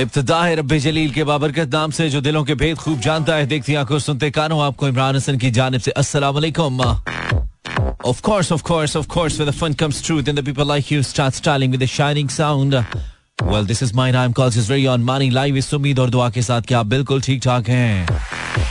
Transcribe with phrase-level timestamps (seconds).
[0.00, 3.46] इब्तदा है रब जलील के बाबरकत नाम से जो दिलों के भेद खूब जानता है
[3.46, 6.36] देखती आँखों सुनते कानों आपको इमरान हसन की जानब से अस्सलाम
[8.08, 10.90] Of course, of course, of course, where the fun comes true, then the people like
[10.90, 12.76] you start styling with a shining sound.
[13.38, 14.56] Well, this is my name calls.
[14.56, 15.02] Is very on.
[15.04, 18.06] Money live इस उम्मीद और दुआ के साथ कि आप बिल्कुल ठीक ठाक हैं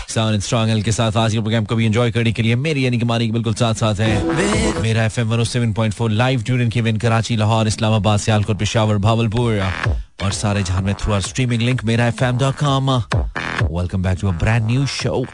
[0.09, 2.97] साउंड स्ट्रॉन्ग के साथ आज के प्रोग्राम को भी एंजॉय करने के लिए मेरी यानी
[2.99, 7.35] कि मानी बिल्कुल साथ साथ है। Mera F M four live during की विन कराची
[7.35, 9.61] लाहौर इस्लामाबाद सियालकोट पेशावर भावलपुर
[10.23, 14.19] और सारे जहाँ में through our streaming link Mera F M dot com welcome back
[14.21, 15.25] to a brand new show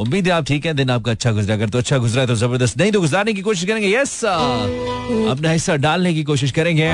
[0.00, 2.34] उम्मीद है आप ठीक है। दिन आपका अच्छा गुजरा। अगर तो अच्छा गुजरा है तो
[2.34, 6.92] ज़बरदस्त। नहीं तो गुजारने की कोशिश करेंगे। यस अपना हिस्सा डालने की कोशिश करेंगे।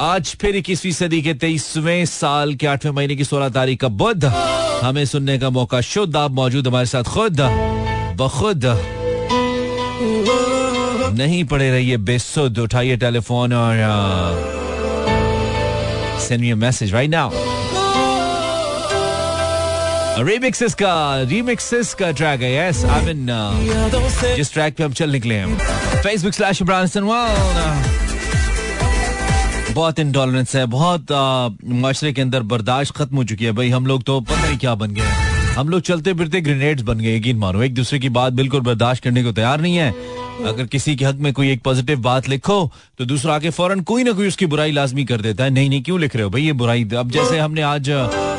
[0.00, 4.24] आज फिर इक्कीसवीं सदी के तेईसवें साल के आठवें महीने की सोलह तारीख का बुद्ध
[4.24, 7.40] हमें सुनने का मौका शुद्ध, आप मौजूद हमारे साथ खुद,
[8.20, 8.64] बखुद।
[11.18, 13.76] नहीं पड़े रहिए बेसुद उठाइए टेलीफोन और
[16.26, 17.30] send me message right now
[20.24, 20.94] remixes का
[21.30, 23.26] रिमिक्सेस का ट्रैक है यस आई मीन
[24.36, 26.86] जिस ट्रैक पे हम चल निकले हैं। फेसबुक स्लैश इमरान
[29.76, 31.06] बहुत इंटॉलरेंस है, बहुत
[31.80, 34.74] माशरे के अंदर बर्दाश्त खत्म हो चुकी है भाई। हम लोग तो पता नहीं क्या
[34.74, 35.24] बन गए
[35.56, 39.02] हम लोग चलते फिरते ग्रेनेड्स बन गए, यकीन मानो। एक दूसरे की बात बिल्कुल बर्दाश्त
[39.04, 39.90] करने को तैयार नहीं है।
[40.44, 42.58] अगर किसी के हक में कोई एक पॉजिटिव बात लिखो
[42.98, 45.82] तो दूसरा आके फ़ौरन कोई ना कोई उसकी बुराई लाजमी कर देता है। नहीं नहीं,
[45.82, 46.42] क्यों लिख रहे हो भाई?
[46.42, 47.90] ये बुराई, अब जैसे हमने आज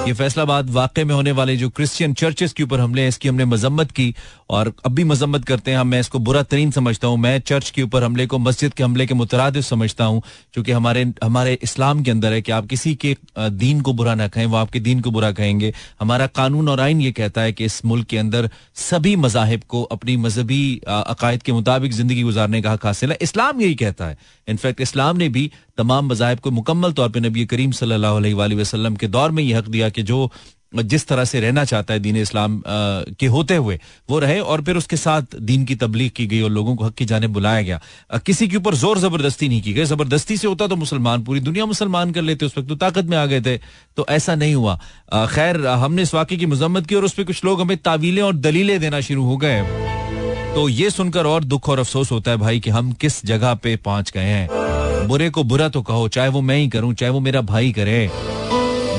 [0.07, 3.45] ये फैसलाबाद वाकई में होने वाले जो क्रिश्चियन चर्चेस के ऊपर हमले हैं, इसकी हमने
[3.45, 4.13] मजम्मत की
[4.49, 7.81] और अब भी मजम्मत करते हैं। मैं इसको बुरा तरीन समझता हूँ। मैं चर्च के
[7.83, 10.21] ऊपर हमले को, मस्जिद के हमले के मुतरद समझता हूँ,
[10.53, 14.27] क्योंकि हमारे हमारे इस्लाम के अंदर है कि आप किसी के दीन को बुरा ना
[14.27, 17.65] कहें, वो आपके दीन को बुरा कहेंगे। हमारा कानून और आइन ये कहता है कि
[17.65, 22.71] इस मुल्क के अंदर सभी मजाहब को अपनी मजहबी अकायद के मुताबिक ज़िंदगी गुजारने का
[22.71, 26.91] हक हासिल है। इस्लाम यही कहता है। इनफैक्ट इस्लाम ने भी तमाम मजाहब को मुकम्मल
[26.93, 30.29] तौर पर नबी करीम सल्लल्लाहु अलैहि वसल्लम के दौर में यह हक दिया कि जो
[30.75, 32.61] जिस तरह से रहना चाहता है दीन इस्लाम
[33.19, 36.49] के होते हुए, वो रहे और फिर उसके साथ दीन की तबलीग की गई और
[36.51, 37.79] लोगों को हक की जाने बुलाया गया।
[38.25, 41.65] किसी के ऊपर ज़ोर ज़बरदस्ती नहीं की गई। ज़बरदस्ती से होता तो मुसलमान, पूरी दुनिया
[41.65, 43.57] मुसलमान कर लेते, उस वक्त तो ताकत में आ गए थे
[43.97, 44.75] तो ऐसा नहीं हुआ।
[45.27, 48.35] खैर, हमने इस वाक्य की मजम्मत की और उस पर कुछ लोग हमें तावीलें और
[48.37, 49.61] दलीलें देना शुरू हो गए
[50.55, 53.75] तो ये सुनकर और दुख और अफसोस होता है भाई कि हम किस जगह पे
[53.85, 54.66] पहुँच गए हैं।
[55.05, 58.11] बुरे को बुरा तो कहो, चाहे वो मैं ही करूँ, चाहे वो मेरा भाई करे।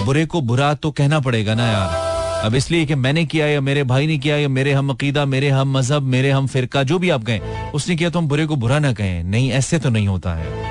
[0.04, 2.08] बुरे को बुरा तो कहना पड़ेगा ना यार।
[2.44, 5.48] अब इसलिए कि मैंने किया या मेरे भाई ने किया या मेरे हम अकीदा, मेरे
[5.48, 8.56] हम मज़हब, मेरे हम फिरका, जो भी आप कहें, उसने किया तो हम बुरे को
[8.56, 10.68] बुरा ना कहें। नहीं, ऐसे तो नहीं होता है।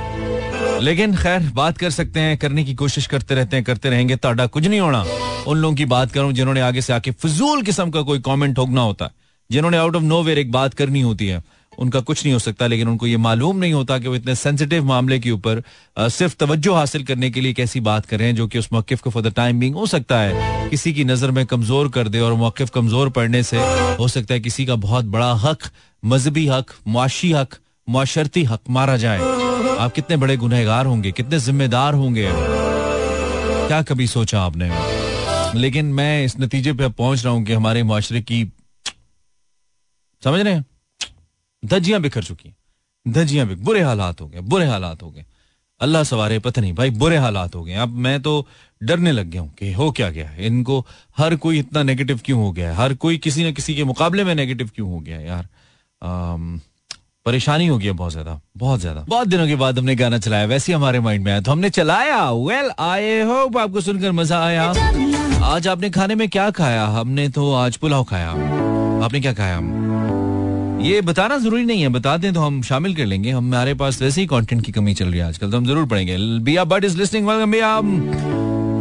[0.82, 4.46] लेकिन खैर, बात कर सकते हैं, करने की कोशिश करते रहते हैं, करते रहेंगे, ताडा
[4.46, 5.06] कुछ नहीं होना।
[5.48, 8.82] उन लोगों की बात करूँ जिन्होंने आगे से आके फजूल किस्म का कोई कॉमेंट ठोकना
[8.82, 9.12] होता,
[9.52, 11.44] जिन्होंने आउट ऑफ़ नो एक बात करनी होती है।
[11.78, 14.86] उनका कुछ नहीं हो सकता, लेकिन उनको ये मालूम नहीं होता कि वो इतने सेंसिटिव
[14.86, 15.62] मामले के ऊपर
[16.00, 19.24] सिर्फ़ तवज्जो हासिल करने के लिए कैसी बात करें जो कि उस मौकफ को फॉर
[19.24, 22.70] द टाइम बिंग हो सकता है। किसी की नज़र में कमज़ोर कर दे और मौकफ
[22.70, 23.58] कमज़ोर पड़ने से
[23.96, 25.58] हो सकता है किसी का बहुत बड़ा हक,
[26.06, 27.56] मजहबी हक, मुआशी हक,
[27.90, 29.20] मुआशरती हक मारा जाए।
[29.78, 32.32] आप कितने बड़े गुनहगार होंगे, कितने जिम्मेदार होंगे।
[33.68, 34.72] क्या कभी सोचा आपने?
[35.60, 38.54] लेकिन मैं इस नतीजे पे पहुँच रहा हूँ कि हमारे मुआरे की,
[40.24, 40.66] समझ रहे हैं?
[41.68, 42.56] धजियाँ बिखर चुकी हैं।
[43.06, 45.26] धजियाँ बिख बुरे हालात हो गए, बुरे हालात हो गए।
[45.82, 48.46] अल्लाह सवारे पता नहीं भाई, बुरे हालात हो गए अब मैं तो
[48.82, 50.46] डरने लग गया हूँ कि हो क्या गया है?
[50.46, 50.86] इनको
[51.18, 52.76] हर कोई इतना नेगेटिव क्यों हो गया है?
[52.76, 55.48] हर कोई किसी न किसी के मुकाबले में नेगेटिव क्यों हो गया यार?
[57.26, 60.74] परेशानी हो गई बहुत ज़्यादा बहुत ज़्यादा। बहुत दिनों के बाद हमने गाना चलाया, वैसे
[60.74, 64.68] हमारे माइंड में आया। तो हमने चलाया वेल आए हो आपको सुनकर मज़ा आया।
[65.46, 66.86] आज आपने खाने में क्या खाया?
[67.00, 68.32] हमने तो आज पुलाव खाया।
[69.06, 70.17] आपने क्या खाया?
[70.82, 74.22] ये बताना ज़रूरी नहीं है बता दें तो हम शामिल कर लेंगे हमारे पास वैसे
[74.22, 76.18] ही कंटेंट की कमी चल रही है आजकल तो हम ज़रूर पढ़ेंगे
[76.50, 77.80] Bia but is listening welcome Bia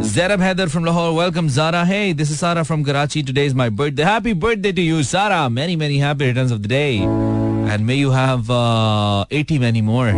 [0.07, 1.13] Zainab Haider from Lahore.
[1.13, 1.79] Welcome, Zara.
[1.83, 3.23] Hey, this is Sara from Karachi.
[3.23, 4.03] Today is my birthday.
[4.03, 5.39] Happy birthday to you, Sara.
[5.49, 6.99] Many, many happy returns of the day.
[6.99, 10.11] And may you have uh, 80 many more.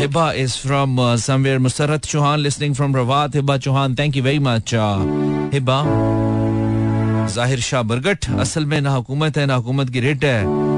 [0.00, 1.60] Hibba is from uh, somewhere.
[1.60, 3.30] Musarat Chauhan listening from Rawat.
[3.30, 4.74] Hibba Chauhan, thank you very much.
[4.74, 4.98] Uh,
[5.54, 6.59] Hibba.
[7.30, 10.68] ज़ाहिर शाह बरगट, असल में ना हुकूमत है, ना हुकूमत की rate है।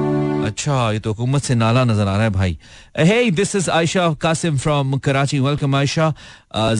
[0.44, 2.56] अच्छा ये तो हुकूमत से नाला नज़र आ रहा है भाई।
[2.98, 6.12] Hey this is Ayesha Qasim from Karachi welcome Ayesha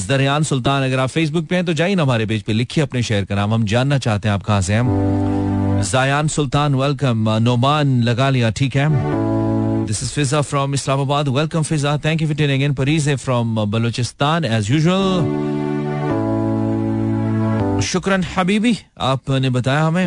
[0.08, 3.02] दरियान Sultan अगर आप फेसबुक पे हैं तो जाइए ना हमारे पेज पे, लिखिए अपने
[3.02, 8.02] शहर का नाम। हम जानना चाहते हैं आप कहाँ से हैं। जायान सुल्तान वेलकम नोमान
[8.02, 8.88] लगा लिया, ठीक है।
[9.86, 14.44] This is Fiza from Islamabad welcome Fiza thank you for tuning in Pareez from Balochistan
[14.44, 15.60] as usual
[17.82, 20.06] शुक्रन हबीबी, आपने बताया हमें।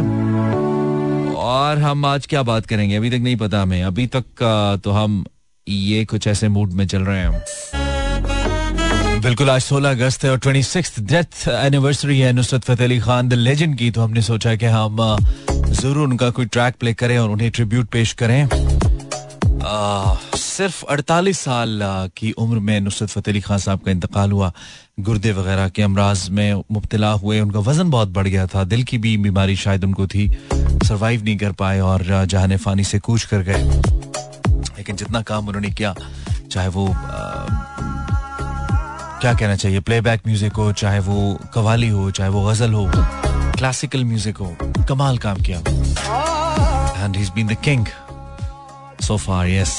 [1.36, 2.95] और हम आज क्या बात करेंगे?
[2.95, 4.25] अभी तक नहीं पता हमें। अभी तक
[4.83, 5.24] तो हम
[5.68, 7.44] ये कुछ ऐसे मूड में चल रहे हैं।
[9.22, 13.33] बिल्कुल, आज 16 अगस्त है और 26th डेथ एनिवर्सरी है नुसरत फतेह अली खान द
[13.33, 14.98] लेजेंड की। तो हमने सोचा कि हम
[15.51, 18.48] ज़रूर उनका कोई ट्रैक प्ले करें और उन्हें ट्रिब्यूट पेश करें।
[19.66, 21.80] सिर्फ़ 48 साल
[22.18, 24.52] की उम्र में नुसरत फतेह अली खान साहब का इंतकाल हुआ।
[25.00, 28.98] गुर्दे वगैरह के अमराज में मुब्तला हुए उनका वज़न बहुत बढ़ गया था। दिल की
[28.98, 33.42] भी बीमारी शायद उनको थी। सरवाइव नहीं कर पाए और जहान फानी से कूच कर
[33.50, 33.64] गए।
[34.78, 35.96] लेकिन जितना काम उन्होंने किया
[36.52, 37.46] चाहे वो आ,
[39.22, 41.18] क्या कहना चाहिए प्लेबैक म्यूज़िक हो चाहे वो
[41.54, 42.90] कवाली हो चाहे वो गज़ल हो
[43.58, 44.56] क्लासिकल म्यूज़िक हो
[44.90, 45.60] कमाल काम किया।
[47.04, 47.86] And he been the king
[49.01, 49.74] so far yes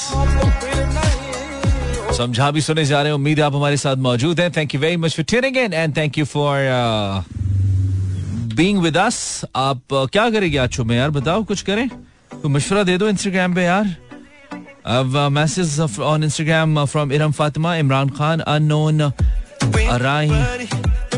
[2.17, 4.97] समझा भी सुने जा रहे हैं उम्मीद आप हमारे साथ मौजूद हैं। Thank you very
[4.97, 6.57] much for tuning in and thank you for
[8.55, 9.19] being with us
[9.55, 11.09] आप uh, क्या करेंगे आज में यार?
[11.09, 11.87] बताओ कुछ करें?
[12.41, 13.95] तो मशवरा दे दो इंस्टाग्राम पे यार।
[15.29, 20.29] Message on Instagram from Iram Fatima Imran Khan unknown Arai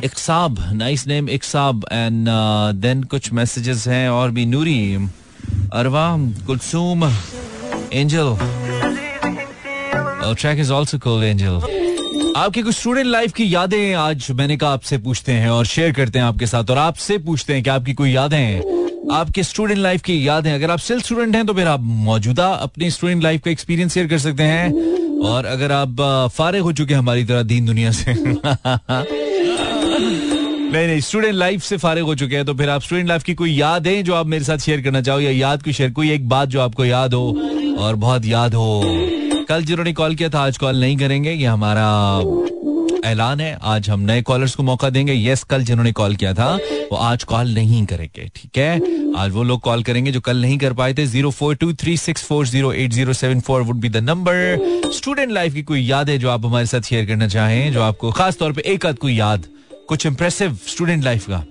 [0.04, 2.28] Iksab nice name Iksab and
[2.82, 4.80] then कुछ मैसेजेस हैं और भी Noori
[5.74, 6.08] Arwa
[6.48, 7.06] Kulsoom
[7.94, 8.36] angel
[10.34, 14.98] track is also called angel आपकी कुछ स्टूडेंट लाइफ की यादें आज मैंने कहा आपसे
[14.98, 18.12] पूछते हैं और शेयर करते हैं आपके साथ और आपसे पूछते हैं कि आपकी कोई
[18.12, 18.62] यादें हैं।
[19.14, 22.90] आपके स्टूडेंट लाइफ की यादें, अगर आप स्टिल स्टूडेंट हैं तो फिर आप मौजूदा अपनी
[22.92, 25.96] स्टूडेंट लाइफ का एक्सपीरियंस शेयर कर सकते हैं। और अगर आप
[26.36, 28.14] फारिग हो चुके हैं हमारी तरह दीन दुनिया से।
[30.72, 33.34] नहीं नहीं स्टूडेंट लाइफ से फारिग हो चुके हैं तो फिर आप स्टूडेंट लाइफ की
[33.36, 36.12] कोई याद है जो आप मेरे साथ शेयर करना चाहो या याद को शेयर कोई
[36.12, 38.84] एक बात जो आपको याद हो और बहुत याद हो।
[39.50, 41.88] कल जिन्होंने कॉल किया था, आज कॉल नहीं करेंगे। ये हमारा
[43.06, 46.54] ऐलान है। आज हम नए कॉलर्स को मौका देंगे। यस कल जिन्होंने कॉल किया था,
[46.92, 48.76] वो आज कॉल नहीं करेंगे, ठीक है?
[49.18, 51.98] आज वो लोग कॉल करेंगे जो कल नहीं कर पाए थे। Zero four two three
[51.98, 55.82] six four zero eight zero seven four would be the number student life की कोई
[55.82, 58.86] याद है जो आप हमारे साथ शेयर करना चाहें, जो आपको खास तौर पर एक
[58.86, 59.46] आध कोई याद,
[59.90, 61.44] कुछ इंप्रेसिव स्टूडेंट लाइफ का।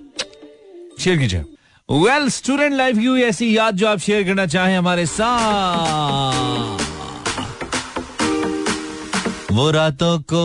[0.99, 1.43] शेयर कीजिए।
[1.91, 6.81] वेल स्टूडेंट लाइफ की ऐसी याद जो आप शेयर करना चाहें हमारे साथ।
[9.51, 10.43] वो रातों को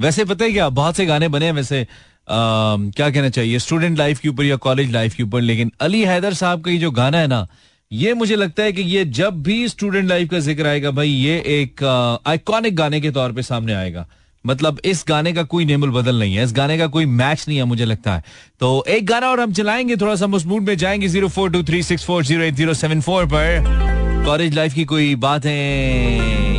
[0.00, 0.68] वैसे पता है क्या?
[0.68, 1.86] बहुत से गाने बने हैं वैसे आ,
[2.28, 3.58] क्या कहना चाहिए?
[3.58, 6.78] स्टूडेंट लाइफ के ऊपर या कॉलेज लाइफ के ऊपर लेकिन अली हैदर साहब का ये
[6.78, 7.46] जो गाना है ना
[7.92, 11.36] ये मुझे लगता है कि ये जब भी स्टूडेंट लाइफ का ज़िक्र आएगा भाई ये
[11.60, 11.84] एक
[12.26, 14.06] आइकॉनिक गाने के तौर पे सामने आएगा।
[14.44, 17.58] मतलब इस गाने का कोई नेमुल बदल नहीं है, इस गाने का कोई मैच नहीं
[17.58, 18.22] है मुझे लगता है।
[18.60, 21.82] तो एक गाना और हम चलाएँगे, थोड़ा सा मूड में जाएँगे zero four two three
[21.82, 26.58] six four zero eight zero seven four पर। कॉलेज लाइफ की कोई बात है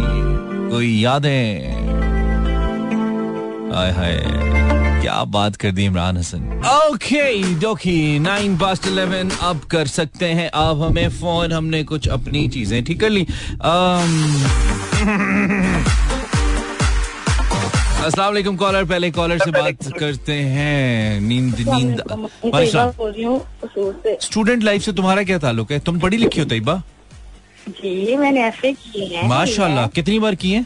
[0.70, 1.74] कोई यादें।
[3.74, 4.18] हाय हाय,
[5.02, 6.62] क्या बात कर दी Imran Hassan.
[6.68, 12.48] Okay dokey nine past eleven अब कर सकते हैं, अब हमें फ़ोन हमने कुछ अपनी
[12.48, 13.26] चीज़ें ठीक कर ली।
[18.06, 22.02] अस्सलाम वालेकुम कॉलर पहले कॉलर से बात करते हैं। नींद नींद
[24.22, 25.80] स्टूडेंट लाइफ से। तुम्हारा क्या ताल्लुक है?
[25.80, 26.82] तुम पढ़ी लिखी हो तैयबा?
[27.70, 30.66] जी मैंने ऐसे की है। माशाल्लाह कितनी बार की है?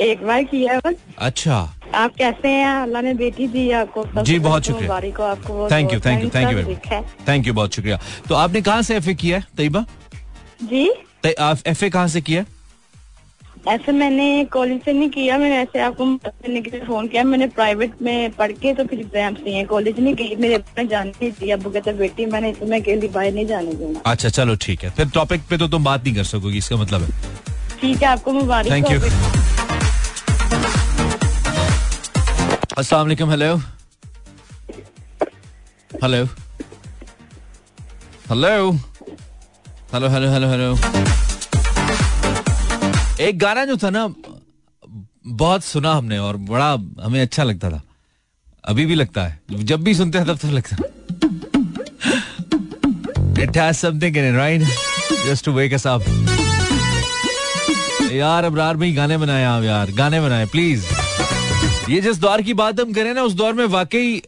[0.00, 1.56] एक बार किया बस। अच्छा।
[1.94, 2.66] आप कैसे हैं?
[2.82, 5.00] अल्लाह ने बेटी दी आपको। जी बहुत शुक्रिया।
[5.70, 6.76] Thank you thank you thank you.
[7.28, 7.98] Thank you बहुत शुक्रिया।
[8.28, 9.84] तो आपने कहाँ से एफ़ ए किया है तैयबा?
[10.62, 10.88] जी।
[11.26, 12.44] एफ़ ए कहाँ से किया
[13.68, 17.46] ऐसे मैंने कॉलेज से नहीं किया मैंने ऐसे आपको करने के लिए फ़ोन किया मैंने
[17.56, 21.30] प्राइवेट में पढ़ के तो फिर एग्ज़ाम दिए कॉलेज नहीं गई मेरे अपने जाने नहीं
[21.40, 24.00] दिया अबू कहते बेटी मैंने तुम्हें अकेली बाहर नहीं जाने दूँगा.
[24.06, 27.02] अच्छा चलो ठीक है। फिर टॉपिक पे तो तुम बात नहीं कर सकोगी इसका मतलब
[27.02, 27.08] है।
[27.80, 29.00] ठीक है आपको मुबारक थैंक यू
[32.78, 33.54] अस्सलाम वालेकुम hello
[36.04, 36.24] hello
[38.30, 38.56] hello
[39.94, 41.25] hello hello hello hello
[43.20, 44.08] एक गाना जो था ना
[45.26, 46.70] बहुत सुना हमने और बड़ा
[47.04, 47.80] हमें अच्छा लगता था।
[48.64, 50.82] अभी भी लगता है। जब भी सुनते हैं तब तो लगता है।
[53.46, 54.62] It has something in it, right?
[55.26, 55.72] Just to wake.
[58.12, 60.84] यार अबरार भाई गाने बनाए आप यार। गाने बनाए प्लीज़
[61.90, 64.22] ये जिस दौर की बात हम करें ना उस दौर में वाकई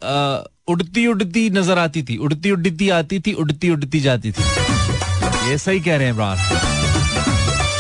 [0.68, 4.42] उड़ती उड़ती नज़र आती थी। उड़ती उड़ती आती थी उड़ती उड़ती जाती थी।
[5.50, 6.38] ये सही कह रहे हैं इमरान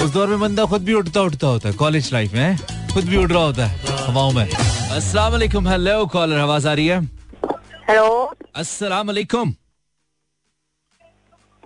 [0.02, 2.56] उस दौर में बंदा खुद भी उठता उठता होता है कॉलेज लाइफ में
[2.92, 6.86] खुद भी उठ रहा होता है हवाओं में। अस्सलाम वालेकुम हेलो कॉलर आवाज़ आ रही
[6.86, 7.00] है?
[7.88, 9.54] हेलो अस्सलाम वालेकुम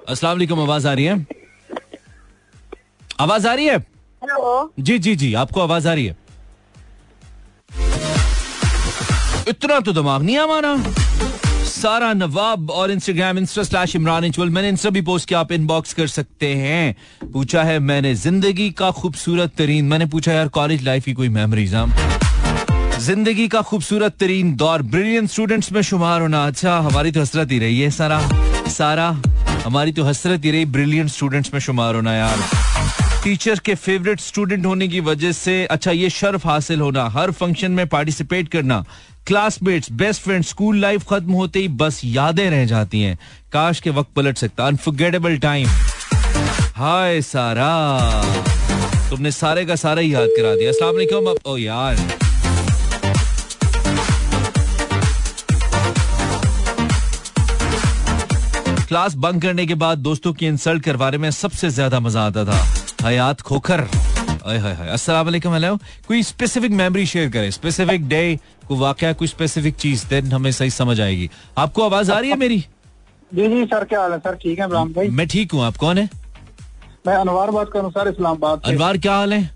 [0.09, 1.27] अस्सलाम वालेकुम आवाज़ आ रही है?
[3.21, 3.79] आवाज़ आ रही है?
[3.79, 6.17] हेलो जी जी जी आपको आवाज़ आ रही है।
[9.49, 10.75] इतना तो दिमाग नहीं हमारा।
[11.83, 15.93] सारा नवाब और इंस्टाग्राम इंस्टा स्लैश इमरान इंचवल मैंने इंस्टा भी पोस्ट किया आप इनबॉक्स
[15.93, 21.05] कर सकते हैं। पूछा है, मैंने ज़िंदगी का खूबसूरत तरीन मैंने पूछा, यार कॉलेज लाइफ
[21.05, 21.93] की कोई मेमोरीज हम
[23.01, 27.59] ज़िंदगी का खूबसूरत तरीन दौर ब्रिलियंट स्टूडेंट्स में शुमार होना। अच्छा हमारी तो हसरत ही
[27.59, 28.21] रही है, सारा
[28.71, 29.09] सारा,
[29.65, 32.39] हमारी तो हसरत ही रही ब्रिलियंट स्टूडेंट्स में शुमार होना, यार।
[33.25, 37.73] टीचर के फेवरेट स्टूडेंट होने की वजह से अच्छा ये शर्फ हासिल होना, हर फ़ंक्शन
[37.73, 38.85] में पार्टिसिपेट करना
[39.27, 43.19] classmates best friend school life खत्म होते ही बस यादें रह जाती हैं।
[43.53, 45.69] काश के वक्त पलट सकता। अनफॉरगेटेबल टाइम
[46.77, 47.71] हाय सारा।
[49.11, 51.97] तुमने सारे का सारा ही याद करा दिया। अस्सलाम वालेकुम ओ यार।
[58.89, 62.59] क्लास बंक करने के बाद दोस्तों की इंसल्ट करवाने में सबसे ज़्यादा मज़ा आता था।
[63.03, 63.87] हयात खोखर।
[64.43, 70.07] अस्सलाम वालेकुम हेलो कोई स्पेसिफिक मेमोरी शेयर करें। स्पेसिफिक डे को वाकया कोई स्पेसिफिक चीज़
[70.11, 72.59] देन हमें सही समझ आएगी। आपको आवाज़ आ रही है मेरी?
[73.31, 74.19] जी जी सर क्या हाल है?
[74.19, 75.09] सर ठीक है इमरान भाई?
[75.09, 76.09] मैं ठीक हूँ। आप कौन है?
[77.07, 79.51] मैं अनवार बात करूँ सर इस्लामाबाद अनवार क्या हाल है?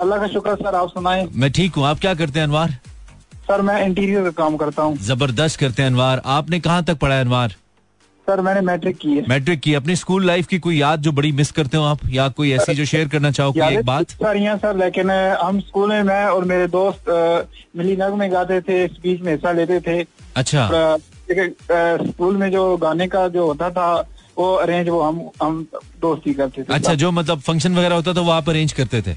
[0.00, 2.78] अल्लाह का शुक्र सर आप सुनाएँ। मैं ठीक हूँ। आप क्या करते हैं अनवार?
[3.48, 7.14] सर मैं इंटीरियर का काम करता हूँ। ज़बरदस्त करते हैं अनवार। आपने कहाँ तक पढ़ा
[7.14, 7.54] है अनवार?
[8.28, 11.30] सर मैंने मैट्रिक की है। मैट्रिक की अपनी स्कूल लाइफ की कोई याद जो बड़ी
[11.32, 11.98] मिस करते हो आप?
[12.10, 14.10] या कोई ऐसी जो शेयर करना चाहो कोई एक बात?
[14.12, 15.10] सर यहाँ सर लेकिन
[15.42, 17.10] हम स्कूल में मैं और मेरे दोस्त
[17.76, 20.00] मिली नग में गाते थे स्पीच में हिस्सा लेते थे।
[20.36, 20.68] अच्छा।
[21.30, 23.90] स्कूल में जो गाने का जो होता था
[24.38, 25.66] वो अरेंज वो हम हम
[26.00, 29.16] दोस्त करते थे। अच्छा जो मतलब फ़ंक्शन वगैरह होता था वो आप अरेंज करते थे?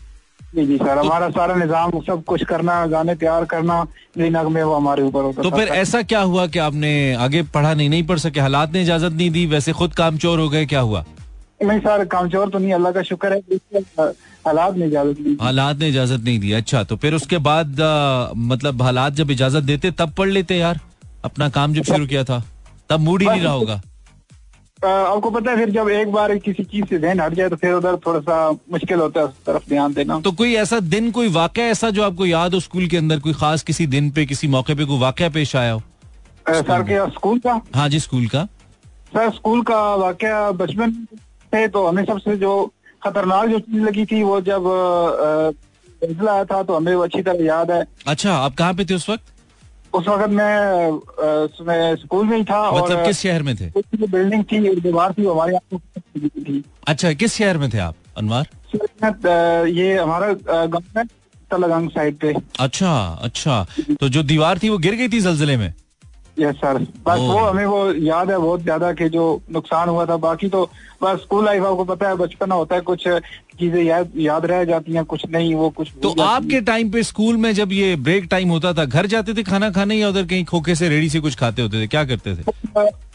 [0.56, 3.82] जी जी सर। हमारा सारा निज़ाम सब कुछ करना गाने तैयार करना
[4.18, 6.92] मिली नग वो हमारे ऊपर होता तो फिर ऐसा क्या हुआ कि आपने
[7.24, 8.40] आगे पढ़ा नहीं नहीं पढ़ सके?
[8.40, 11.04] हालात ने इजाज़त नहीं दी वैसे खुद कामचोर हो गए क्या हुआ?
[11.64, 14.10] नहीं सर कामचोर तो नहीं अल्लाह का शुक्र है
[14.46, 18.32] हालात में इजाज़त दी। हालात ने इजाज़त नहीं दी अच्छा तो फिर उसके बाद आ,
[18.36, 20.80] मतलब हालात जब इजाज़त देते तब पढ़ लेते यार।
[21.26, 22.44] अपना काम जब शुरू किया था
[22.90, 23.82] तब मूड ही नहीं रहा होगा।
[24.84, 27.74] आपको पता है फिर जब एक बार किसी चीज़ से ध्यान हट जाए तो फिर
[27.74, 31.28] उधर थोड़ा सा मुश्किल होता है उस तरफ़ ध्यान देना। तो कोई ऐसा दिन कोई
[31.32, 34.48] वाक़ ऐसा जो आपको याद हो स्कूल के अंदर कोई खास किसी दिन पे किसी
[34.48, 35.82] मौके पे कोई वाक़ पेश आया हो?
[36.48, 37.60] सर के स्कूल का?
[37.76, 38.44] हाँ जी स्कूल का।
[39.14, 40.92] सर स्कूल का वाकया बचपन
[41.54, 42.52] से तो हमें सबसे जो
[43.04, 44.68] खतरनाक जो चीज़ लगी थी वो जब
[46.30, 49.10] आया था तो हमें वो अच्छी तरह याद है। अच्छा आप कहाँ पे थे उस
[49.10, 49.24] वक्त?
[49.96, 50.30] उस वक्त
[51.68, 53.68] मैं स्कूल में ही था मतलब और किस शहर में थे?
[54.08, 55.80] बिल्डिंग थी एक दीवार थी हमारे यहाँ
[56.20, 58.48] थी। अच्छा किस शहर में थे आप अनवार?
[59.70, 60.34] ये हमारा
[60.68, 61.06] गाँव है
[61.52, 63.66] तलगंग साइड पे। अच्छा अच्छा
[64.00, 65.74] तो जो दीवार थी वो गिर गई थी जलजिले में?
[66.40, 69.24] यस सर बस वो हमें वो याद है बहुत ज़्यादा कि जो
[69.54, 70.64] नुकसान हुआ था। बाकी तो
[71.04, 73.08] बस स्कूल लाइफ आपको पता है बचपन होता है कुछ
[73.60, 77.38] चीज़ें याद याद रह जाती हैं कुछ नहीं वो कुछ तो आपके टाइम पे स्कूल
[77.38, 80.46] में जब ये ब्रेक टाइम होता था घर जाते थे खाना खाने या उधर कहीं
[80.46, 81.88] खोखे से रेडी से कुछ खाते होते थे?
[81.88, 82.44] क्या करते थे?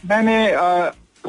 [0.09, 0.37] मैंने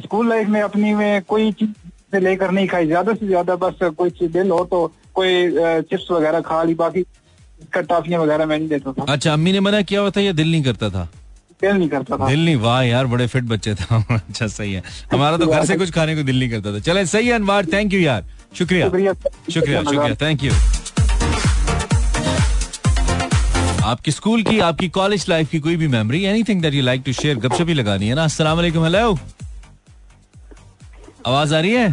[0.03, 1.71] स्कूल लाइफ में अपनी में कोई चीज़
[2.13, 5.51] से लेकर नहीं खाई। ज़्यादा से ज़्यादा बस कोई चीज़ दिल हो तो कोई
[5.83, 7.05] चिप्स वगैरह खा ली। बाकी
[7.77, 10.51] टॉफियाँ वगैरह मैं नहीं देता था। अच्छा अम्मी ने मना किया हुआ था या दिल
[10.51, 11.09] नहीं करता था?
[11.63, 14.83] दिल नहीं करता था। दिल नहीं वाह यार बड़े फिट बच्चे थे। अच्छा सही है।
[15.13, 17.67] हमारा तो घर से कुछ खाने को दिल नहीं करता था। चले सही है अनवार
[17.73, 18.25] थैंक यू यार।
[18.59, 19.13] शुक्रिया। शुक्रिया।
[19.53, 20.53] शुक्रिया शुक्रिया थैंक यू
[23.91, 27.13] आपकी स्कूल की आपकी कॉलेज लाइफ की कोई भी memory anything that you like to
[27.13, 28.25] share गपशप ही लगानी है ना?
[28.25, 29.19] अस्सलाम वालेकुम हेलो
[31.27, 31.89] आवाज़ आ रही है?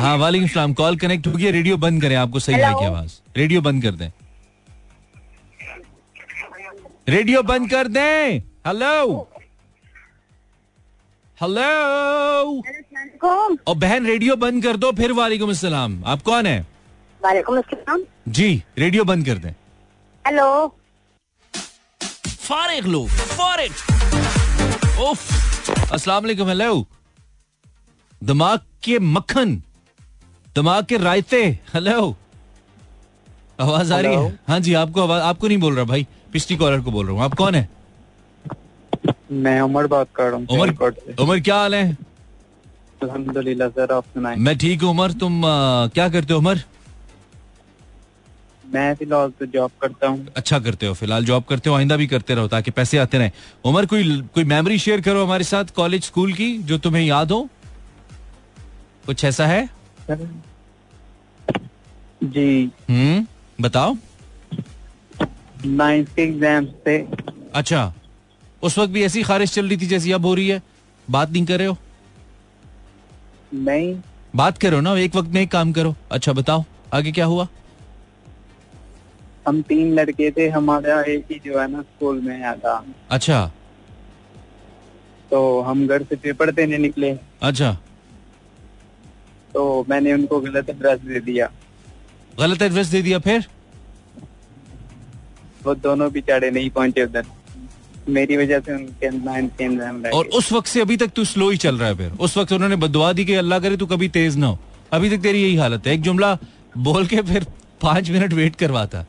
[0.00, 3.12] हाँ वालेकुम सलाम। कॉल कनेक्ट हो गया रेडियो बंद करें आपको सही आएगी आवाज़?
[3.36, 4.10] रेडियो बंद कर दें।
[7.06, 9.28] रेडियो बंद कर दें। हेलो
[11.38, 11.62] हेलो
[13.66, 16.60] और बहन रेडियो बंद कर दो फिर वालेकुम अस्सलाम। आप कौन है?
[17.20, 19.50] अस्सलाम। जी रेडियो बंद कर दें।
[20.24, 20.76] हेलो?
[22.26, 23.72] फारिग लोग फारिग।
[25.02, 26.86] उफ अस्सलाम वालेकुम हेलो।
[28.22, 29.56] दिमाग के मक्खन
[30.56, 31.44] दिमाग के रायते
[31.74, 32.16] हेलो।
[33.60, 34.38] आवाज़ आ रही है?
[34.48, 37.22] हाँ जी आपको आवाज़ आपको नहीं बोल रहा भाई। पिछली कॉलर को बोल रहा हूँ।
[37.22, 37.68] आप कौन है?
[39.32, 41.96] मैं उमर बात कर रहा हूँ उमर उमर क्या हाल है?
[43.02, 46.62] अल्हम्दुलिल्लाह सर आप सुनाएँ मैं ठीक हूँ उमर। तुम आ, क्या करते हो उमर?
[48.64, 52.06] मैं फ़िलहाल तो जॉब करता हूँ। अच्छा करते हो फ़िलहाल जॉब करते हो आइंदा भी
[52.06, 53.30] करते रहो ताकि पैसे आते रहे।
[53.64, 57.48] उमर कोई कोई मेमोरी शेयर करो हमारे साथ कॉलेज स्कूल की जो तुम्हें याद हो?
[59.06, 59.68] कुछ ऐसा है?
[62.24, 63.26] जी। हम्म
[63.60, 63.96] बताओ।
[65.66, 66.66] नाइन्थ एग्ज़ाम
[67.54, 67.92] अच्छा
[68.62, 70.62] उस वक्त भी ऐसी खारिश चल रही थी जैसी अब हो रही है?
[71.08, 71.76] बात नहीं कर रहे हो?
[73.54, 73.94] नहीं।
[74.36, 77.46] बात करो ना एक वक्त में एक काम करो। अच्छा बताओ आगे क्या हुआ?
[79.48, 83.44] हम तीन लड़के थे हमारा एक ही जो है ना स्कूल में आया था। अच्छा।
[85.30, 87.10] तो हम घर से पेपर देने निकले।
[87.42, 87.72] अच्छा।
[89.54, 91.50] तो मैंने उनको गलत एड्रेस दे दिया।
[92.38, 93.46] गलत एड्रेस दे दिया फिर?
[95.66, 97.24] वो दोनों चढ़े नहीं पहुँचे उधर।
[98.08, 101.88] मेरी वजह से उनके और उस वक्त से अभी तक तू स्लो ही चल रहा
[101.88, 104.58] है फिर। उस वक्त उन्होंने बदवा दी कि अल्लाह करे तू कभी तेज ना हो।
[104.92, 106.36] अभी तक तेरी यही हालत है। एक जुमला
[106.78, 107.46] बोल के फिर
[107.82, 109.04] पाँच मिनट वेट करवाता।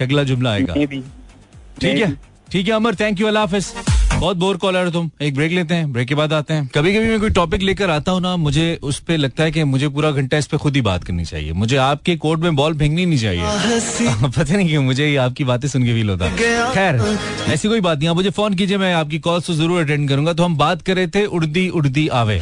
[0.00, 2.12] अगला जुमला आएगा। ठीक है?
[2.52, 3.72] ठीक है अमर। थैंक यू अल्लाह हाफिज।
[4.20, 6.92] बहुत बोर कॉलर हो तुम। एक ब्रेक लेते हैं ब्रेक के बाद आते हैं। कभी
[6.94, 9.88] कभी मैं कोई टॉपिक लेकर आता हूँ ना, मुझे उस पर लगता है कि मुझे
[9.88, 13.06] पूरा घंटा इस पे खुद ही बात करनी चाहिए। मुझे आपके कोर्ट में बॉल फेंकनी
[13.06, 13.42] नहीं चाहिए।
[14.28, 16.28] पता नहीं क्यों, मुझे आपकी बातें सुन के फील होता
[16.74, 17.00] खैर,
[17.48, 20.44] ऐसी कोई बात नहीं। मुझे फ़ोन कीजिए, मैं आपकी कॉल तो ज़रूर अटेंड करूँगा। तो
[20.44, 22.40] हम बात कर रहे थे उड़दी उड़दी आवे।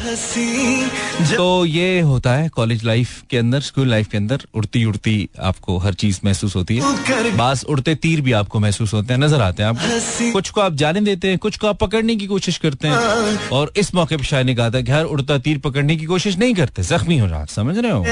[1.35, 5.77] तो ये होता है कॉलेज लाइफ के अंदर स्कूल लाइफ के अंदर, उड़ती उड़ती आपको
[5.77, 9.63] हर चीज़ महसूस होती है। बास उड़ते तीर भी आपको महसूस होते हैं। नज़र आते
[9.63, 12.87] हैं आपको कुछ को आप जाने देते हैं कुछ को आप पकड़ने की कोशिश करते
[12.87, 16.05] हैं। और इस मौके पर शायद ने कहा था कि हर उड़ता तीर पकड़ने की
[16.05, 18.03] कोशिश नहीं करते। जख्मी हो रहा समझ रहे हो?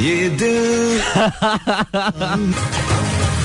[0.00, 1.00] ये दिल।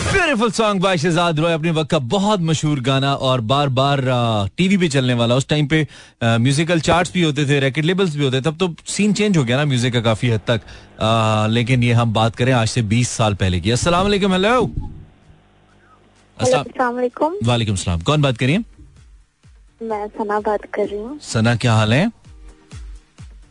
[0.10, 4.02] Beautiful song by Shahzad Roy अपने वक्त का बहुत मशहूर गाना और बार बार
[4.58, 5.88] टीवी पे चलने वाला। उस टाइम पे
[6.24, 9.44] म्यूजिकल चार्ट्स भी होते थे रैकेट लेबल्स भी होते थे। तब तो सीन चेंज हो
[9.44, 10.62] गया ना म्यूज़िक का काफ़ी हद तक।
[11.02, 14.62] आ, लेकिन ये हम बात करें आज से 20 साल पहले की। अस्सलाम वालेकुम हेलो
[17.46, 18.64] वालेकुम सलाम। कौन बात करिए?
[19.82, 22.08] मैं सना बात कर रही हूँ। सना क्या हाल है?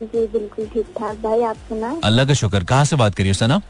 [0.03, 3.61] जी बिल्कुल ठीक ठाक। भाई आप सुना अल्लाह का शुक्र। कहाँ से बात करिए सना?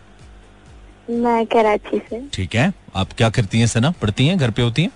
[1.10, 3.90] मैं कराची से। ठीक है। आप क्या करती हैं सना?
[4.02, 4.36] पढ़ती हैं?
[4.38, 4.90] घर पे होती हैं?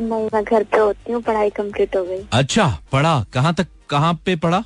[0.00, 4.14] नहीं मैं घर पे होती हूँ। पढ़ाई कंप्लीट हो गई। अच्छा पढ़ा। कहाँ तक कहाँ
[4.26, 4.62] पे पढ़ा?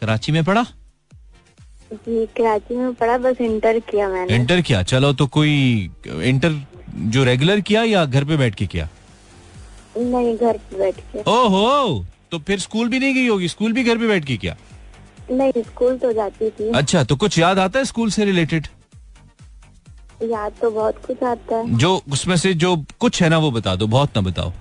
[0.00, 0.62] कराची में पढ़ा?
[1.92, 6.60] जी कराची में पढ़ा। बस इंटर किया मैंने। इंटर किया। चलो तो कोई इंटर
[7.14, 8.88] जो रेगुलर किया या घर पे बैठ के किया?
[9.96, 13.48] नहीं घर पे बैठ के। ओहो तो फिर स्कूल भी नहीं गई होगी?
[13.48, 14.56] स्कूल भी घर पे बैठ के किया?
[15.30, 18.66] नहीं स्कूल तो जाती थी। अच्छा तो कुछ याद आता है स्कूल से रिलेटेड?
[20.22, 23.74] याद तो बहुत कुछ आता है। जो उसमें से जो कुछ है ना वो बता
[23.76, 24.52] दो बहुत ना बताओ।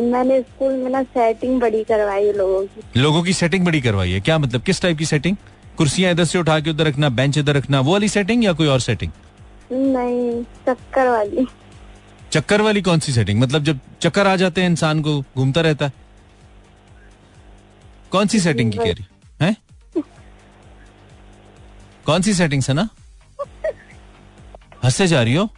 [0.00, 4.20] मैंने स्कूल में ना सेटिंग बड़ी करवाई लोगों की। लोगों की सेटिंग बड़ी करवाई है?
[4.20, 5.36] क्या मतलब किस टाइप की सेटिंग
[5.76, 8.66] कुर्सियाँ इधर से उठा के उधर रखना बेंच इधर रखना वो वाली सेटिंग या कोई
[8.66, 9.12] और सेटिंग
[9.72, 11.46] नहीं चक्कर वाली।
[12.32, 15.86] चक्कर वाली कौन सी सेटिंग मतलब जब चक्कर आ जाते हैं, इंसान को घूमता रहता
[15.86, 15.92] है।
[18.10, 19.06] कौन सी सेटिंग की कह रही
[19.40, 19.56] है?
[22.06, 22.88] कौन सी सेटिंग से ना?
[24.84, 25.48] हंससे जा रही हो?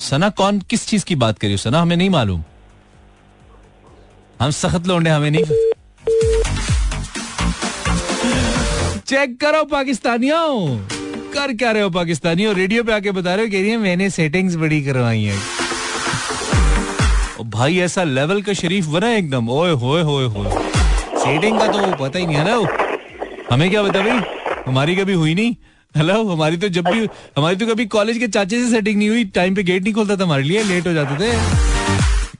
[0.00, 1.56] सना, कौन, किस चीज़ की बात करी हो?
[1.56, 2.42] सना, हमें नहीं मालूम।
[4.40, 5.44] हम सख्त लौंडे, हमें नहीं
[8.98, 10.78] चेक करो, पाकिस्तानियों!
[11.34, 12.46] कर क्या रहे हो पाकिस्तानी?
[12.46, 15.38] और रेडियो पे आके बता रहे हो कह रही है मैंने सेटिंग्स बड़ी करवाई है।
[17.50, 20.50] भाई ऐसा लेवल का शरीफ बना एकदम। ओए होए होए होए।
[21.18, 22.54] सेटिंग का तो पता ही नहीं है ना
[23.50, 24.18] हमें क्या बता भाई?
[24.66, 25.54] हमारी कभी हुई नहीं।
[25.94, 29.24] हेलो हमारी तो जब भी हमारी तो कभी कॉलेज के चाचे से सेटिंग नहीं हुई।
[29.34, 31.32] टाइम पे गेट नहीं खोलता था हमारे लिए लेट हो जाते थे।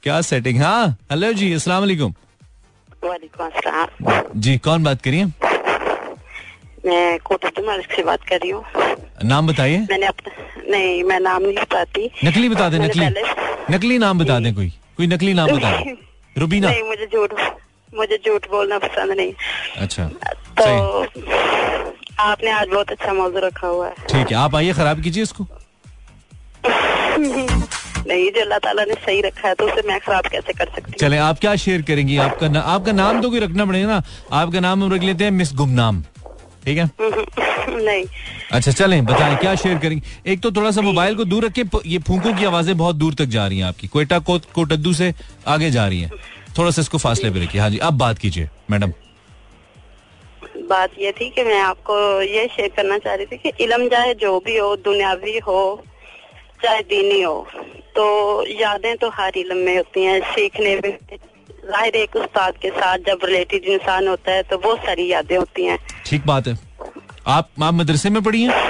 [0.02, 0.96] क्या सेटिंग हाँ?
[1.12, 2.14] हेलो जी अस्सलाम वालेकुम।
[4.36, 5.24] जी कौन बात करिए?
[6.86, 8.64] मैं कोटा से बात कर रही हूँ।
[9.24, 10.32] नाम बताइए। मैंने अपना
[10.70, 13.06] नहीं मैं नाम नहीं बताती नकली बता दे नकली।
[13.70, 15.96] नकली नाम बता दे कोई। कोई नकली नाम बता दे।
[16.38, 17.32] रुबीना। नहीं मुझे झूठ
[17.92, 19.32] मुझे झूठ बोलना पसंद नहीं।
[19.78, 20.04] अच्छा
[20.60, 20.64] तो
[22.20, 25.46] आपने आज बहुत अच्छा मौजूद रखा हुआ है। ठीक है आप आइए खराब कीजिए इसको।
[28.08, 30.92] नहीं जो अल्लाह ताला ने सही रखा है तो उसे मैं खराब कैसे कर सकती
[30.92, 32.16] चले आप क्या शेयर करेंगी?
[32.16, 35.30] आपका ना, आपका नाम तो कोई रखना पड़ेगा ना। आपका नाम हम रख लेते हैं
[35.30, 36.02] मिस गुमनाम।
[36.64, 36.90] ठीक है?
[37.84, 38.04] नहीं।
[38.52, 40.30] अच्छा चलें बताएँ क्या शेयर करेंगे?
[40.32, 43.24] एक तो थोड़ा सा मोबाइल को दूर रखे ये फूकों की आवाज़ें बहुत दूर तक
[43.36, 45.12] जा रही हैं आपकी। कोयटा को कोटद्दू से
[45.54, 46.10] आगे जा रही हैं।
[46.58, 48.92] थोड़ा सा इसको फासले पे रखिए। हाँ जी अब बात कीजिए मैडम।
[50.68, 54.14] बात ये थी कि मैं आपको ये शेयर करना चाह रही थी कि इलम चाहे
[54.22, 55.58] जो भी हो दुनियावी हो
[56.62, 57.34] चाहे दीनी हो
[57.96, 58.04] तो
[58.60, 60.92] यादें तो हर इलम में होती हैं सीखने में
[61.64, 65.64] ज़ाहिर एक उस्ताद के साथ जब रिलेटेड इंसान होता है तो बहुत सारी यादें होती
[65.64, 66.56] हैं। ठीक बात है।
[67.26, 68.62] आप आप मदरसे में पढ़ी हैं?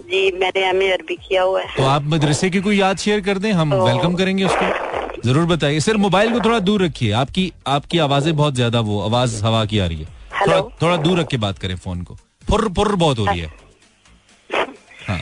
[0.00, 3.38] जी मैंने एम अरबी किया हुआ है। तो आप मदरसे की कोई याद शेयर कर
[3.38, 3.52] दें?
[3.52, 3.86] हम तो...
[3.86, 8.54] वेलकम करेंगे उसको। ज़रूर बताइए। सिर्फ़ मोबाइल को थोड़ा दूर रखिए। आपकी आपकी आवाज़ें बहुत
[8.54, 10.14] ज़्यादा वो आवाज़ हवा की आ रही है।
[10.46, 12.14] थोड़ा थोड़ा दूर रख के बात करें फ़ोन को।
[12.48, 13.52] फुर फुर बहुत हो रही है।
[15.08, 15.18] हाँ।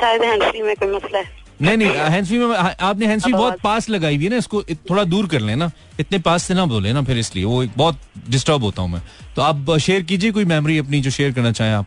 [0.00, 4.16] शायद हैंडफ्री में कोई मसला है। नहीं नहीं हैंडफ्री में आपने हैंडफ्री बहुत पास लगाई
[4.16, 7.18] हुई है ना इसको थोड़ा दूर कर लेना। इतने पास से ना बोले ना फिर
[7.18, 9.02] इसलिए वो बहुत डिस्टर्ब होता हूँ मैं।
[9.36, 11.86] तो आप शेयर कीजिए कोई मेमोरी अपनी जो शेयर करना चाहें आप।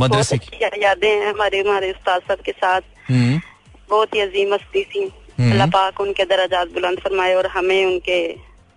[0.00, 3.40] मदरसे की। यादें हैं हमारे हमारे उस्ताद साहब के साथ। हम्म।
[3.90, 5.02] बहुत ही अजीम मस्ती थी।
[5.38, 8.18] हम्म। अल्लाह पाक उनके दराजात बुलंद फरमाए और हमें उनके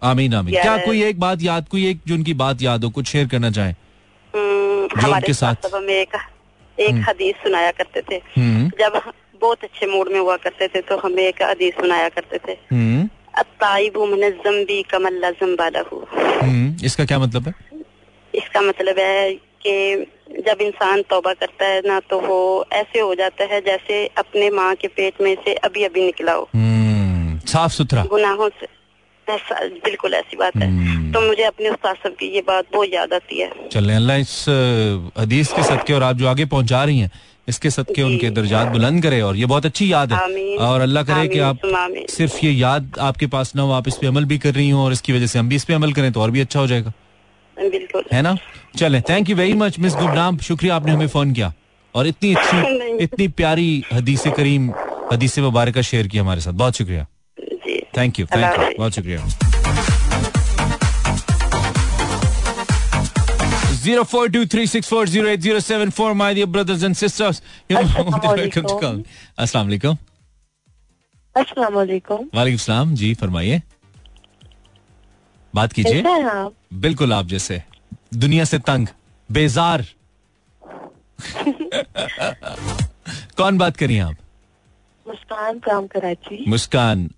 [0.01, 3.07] आमीन आमीन। क्या कोई एक बात याद कोई एक जो उनकी बात याद हो कुछ
[3.07, 3.71] शेयर करना चाहे?
[4.33, 6.17] हम्म, जो उनके साथ। में एक
[6.77, 8.19] एक हदीस सुनाया करते थे।
[8.79, 12.37] जब हम बहुत अच्छे मूड में हुआ करते थे तो हमें एक हदीस सुनाया करते
[12.37, 17.53] थे। हम्म। अताइबु मन जम्बी कमल्ला जम्बालहू। हम्म। इसका क्या मतलब है?
[18.35, 20.05] इसका मतलब है कि
[20.47, 24.73] जब इंसान तौबा करता है ना तो वो ऐसे हो जाता है जैसे अपने माँ
[24.75, 28.67] के पेट में से अभी अभी निकला हो। हम्म। साफ़ सुथरा। गुनाहों से
[29.27, 32.89] ऐसा बिल्कुल ऐसी बात है। हम्म। तो मुझे अपने उस्ताद साहब की ये बात बहुत
[32.93, 34.45] याद आती है। चलें अल्लाह इस
[35.17, 37.11] हदीस के सदके और आप जो आगे पहुँचा रही हैं
[37.47, 40.19] इसके सदके। उनके दर्जात बुलंद करे और ये बहुत अच्छी याद है।
[40.57, 41.59] और अल्लाह करे कि आप
[42.09, 44.83] सिर्फ़ ये याद आपके पास ना हो आप इस पे अमल भी कर रही हो
[44.85, 46.67] और इसकी वजह से हम भी इस पे अमल करें तो और भी अच्छा हो
[46.67, 46.93] जाएगा।
[47.57, 48.37] बिल्कुल। है ना?
[48.77, 51.53] चले thank you very much miss गुबनाम शुक्रिया आपने हमें फ़ोन किया।
[51.95, 54.71] और इतनी अच्छी इतनी प्यारी हदीस करीम
[55.13, 57.05] हदीस मुबारक शेयर की हमारे साथ। बहुत शुक्रिया।
[57.97, 59.46] थैंक यू थैंक यू बहुत शुक्रिया।
[63.87, 67.41] 04236408074 my dear brothers and sisters.
[67.71, 69.03] You welcome to call.
[69.37, 69.97] अस्सलाम वालेकुम
[71.35, 73.61] अस्सलाम वालेकुम वालेकुम सलाम जी फरमाइए।
[75.55, 76.03] बात कीजिए।
[76.73, 77.63] बिल्कुल आप जैसे।
[78.13, 78.87] दुनिया से तंग
[79.31, 79.85] बेजार।
[83.37, 84.15] कौन बात करिए आप?
[85.07, 87.09] मुस्कान काम कराची। मुस्कान।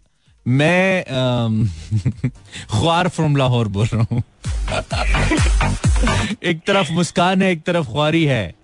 [0.47, 1.04] मैं
[2.71, 4.23] ख्वार फ्रॉम लाहौर बोल रहा हूँ।
[6.43, 8.56] एक तरफ़ मुस्कान है एक तरफ़ ख्वारी है।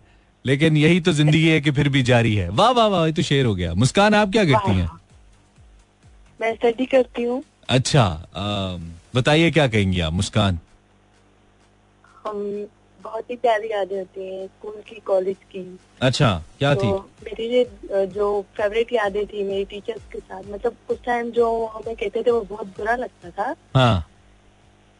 [0.46, 3.46] लेकिन यही तो ज़िंदगी है कि फिर भी जारी है। वाह वाह वाह तो शेर
[3.46, 4.90] हो गया। मुस्कान आप क्या करती हैं?
[6.42, 8.28] मैं स्टडी करती हूँ। अच्छा
[9.16, 10.60] बताइए क्या कहेंगी आप मुस्कान?
[12.26, 12.68] हम
[13.06, 17.24] बहुत ही प्यारी यादें होती हैं स्कूल की कॉलेज की। अच्छा क्या तो थी?
[17.26, 17.66] मेरी ये
[18.08, 22.32] जो फेवरेट यादें थी मेरी टीचर्स के साथ मतलब उस टाइम जो हमें कहते थे
[22.32, 24.08] वो बहुत बुरा लगता था। हाँ।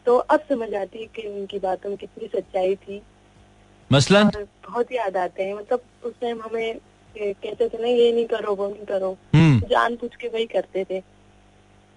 [0.06, 3.02] तो अब समझ आती है कि उनकी बातों में कितनी सच्चाई थी।
[3.92, 4.30] मसलन?
[4.68, 6.78] बहुत याद आते हैं मतलब उस टाइम हमें
[7.18, 10.84] कहते थे ना ये नहीं करो वो नहीं करो। हम्म। जान पूछ के वही करते
[10.90, 11.02] थे।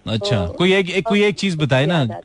[0.06, 1.98] अच्छा तो कोई एक, एक कोई एक चीज़ बताए ना?
[1.98, 2.20] है।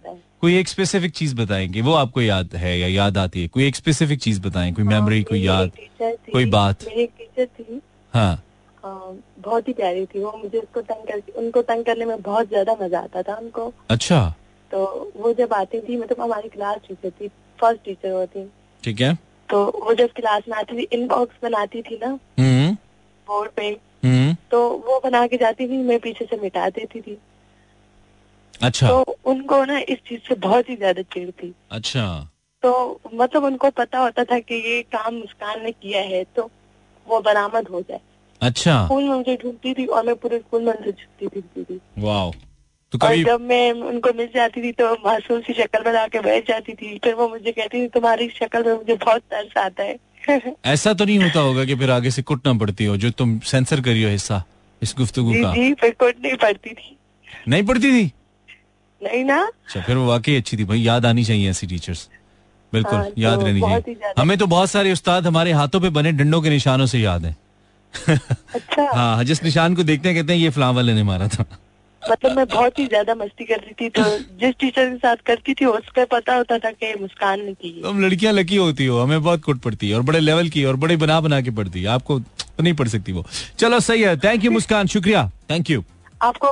[0.46, 1.82] कोई एक स्पेसिफिक चीज़ बताएँगे?
[1.82, 3.48] वो आपको याद है या याद आती है?
[3.48, 4.74] कोई एक स्पेसिफिक चीज़ बताएँ?
[4.74, 5.72] कोई मेमोरी कोई याद?
[6.02, 7.82] कोई बात। टीचर थी।
[8.14, 8.44] हाँ।
[8.84, 12.78] बहुत ही प्यारी थी वो। मुझे उसको तंग कर उनको तंग करने में बहुत ज़्यादा
[12.82, 14.22] मज़ा आता था उनको। अच्छा।
[14.72, 17.28] तो वो जब आती थी मतलब हमारी क्लास टीचर थी
[17.60, 18.48] फ़र्स्ट टीचर वो थी।
[18.84, 19.14] ठीक है।
[19.50, 22.74] तो वो जब क्लास में आती थी इनबॉक्स बनाती थी ना हम्म।
[23.28, 27.18] बोर्ड पे हम्म। तो वो बना के जाती थी मैं पीछे से मिटा देती थी।
[28.64, 32.30] अच्छा। तो उनको ना इस चीज़ से बहुत ही ज़्यादा चिड़ थी। अच्छा।
[32.64, 36.50] तो मतलब उनको पता होता था कि ये काम मुस्कान ने किया है तो
[37.08, 38.00] वो बरामद हो जाए।
[38.42, 41.80] अच्छा। स्कूल में मुझे ढूंढती थी और मैं पूरे स्कूल में उनसे छुपती फिरती थी।
[41.98, 42.32] वाओ।
[42.94, 46.20] तो और कभी जब मैं उनको मिल जाती थी तो मासूम सी शक्ल बना के
[46.20, 49.84] बैठ जाती थी। फिर वो मुझे कहती थी तुम्हारी शक्ल में मुझे बहुत तरस आता
[49.84, 49.98] है।
[50.66, 53.82] ऐसा तो नहीं होता होगा कि फिर आगे से कुटना पड़ती हो जो तुम सेंसर
[53.82, 54.44] करी हो हिस्सा
[54.82, 56.98] इस गुफ्तगू जी का। जी फिर कुछ नहीं पड़ती थी।
[57.48, 58.12] नहीं पड़ती थी?
[59.06, 59.42] नहीं ना?
[59.42, 62.08] अच्छा फिर वो वाकई अच्छी थी। भाई याद आनी चाहिए ऐसी टीचर्स
[62.74, 66.12] बिल्कुल हाँ, याद तो रहनी चाहिए। हमें तो बहुत सारे उस्ताद हमारे हाथों पे बने
[66.14, 67.36] डंडों के निशानों से याद है।
[67.94, 71.46] अच्छा। हाँ जिस निशान को देखते हैं कहते हैं ये फलां वाले ने मारा था।
[72.02, 74.04] मतलब मैं बहुत ही ज़्यादा मस्ती करती थी तो
[74.42, 78.02] जिस टीचर के साथ करती थी उसका पता होता था कि मुस्कान ने की तुम
[78.02, 80.98] लड़कियाँ लकी होती हो हमें बहुत कुट पड़ती है और बड़े लेवल की और बड़े
[80.98, 83.26] बना बना के पड़ती है। आपको तो नहीं पढ़ सकती वो।
[83.60, 84.88] चलो सही है। Thank you Muskan.
[84.88, 85.84] शुक्रिया। थैंक यू
[86.22, 86.52] आपको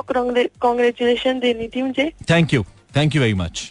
[0.60, 2.64] कॉन्ग्रेचुलेशन देनी थी मुझे। Thank you
[2.96, 3.70] thank you very much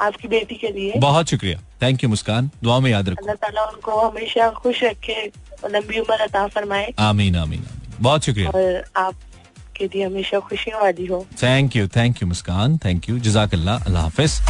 [0.00, 2.50] आपकी बेटी के लिए। बहुत शुक्रिया। Thank you Muskan.
[2.62, 5.30] दुआ में याद रखो। अल्लाह ताला उनको हमेशा खुश रखे
[5.66, 7.64] लंबी उम्र अता फरमाए। आमीन आमीन
[8.00, 12.76] बहुत शुक्रिया। और आपके लिए हमेशा खुशियों वाली हो। Thank you thank you Muskan.
[12.84, 14.40] Thank you जजाकल्ला अल्लाह हाफिज।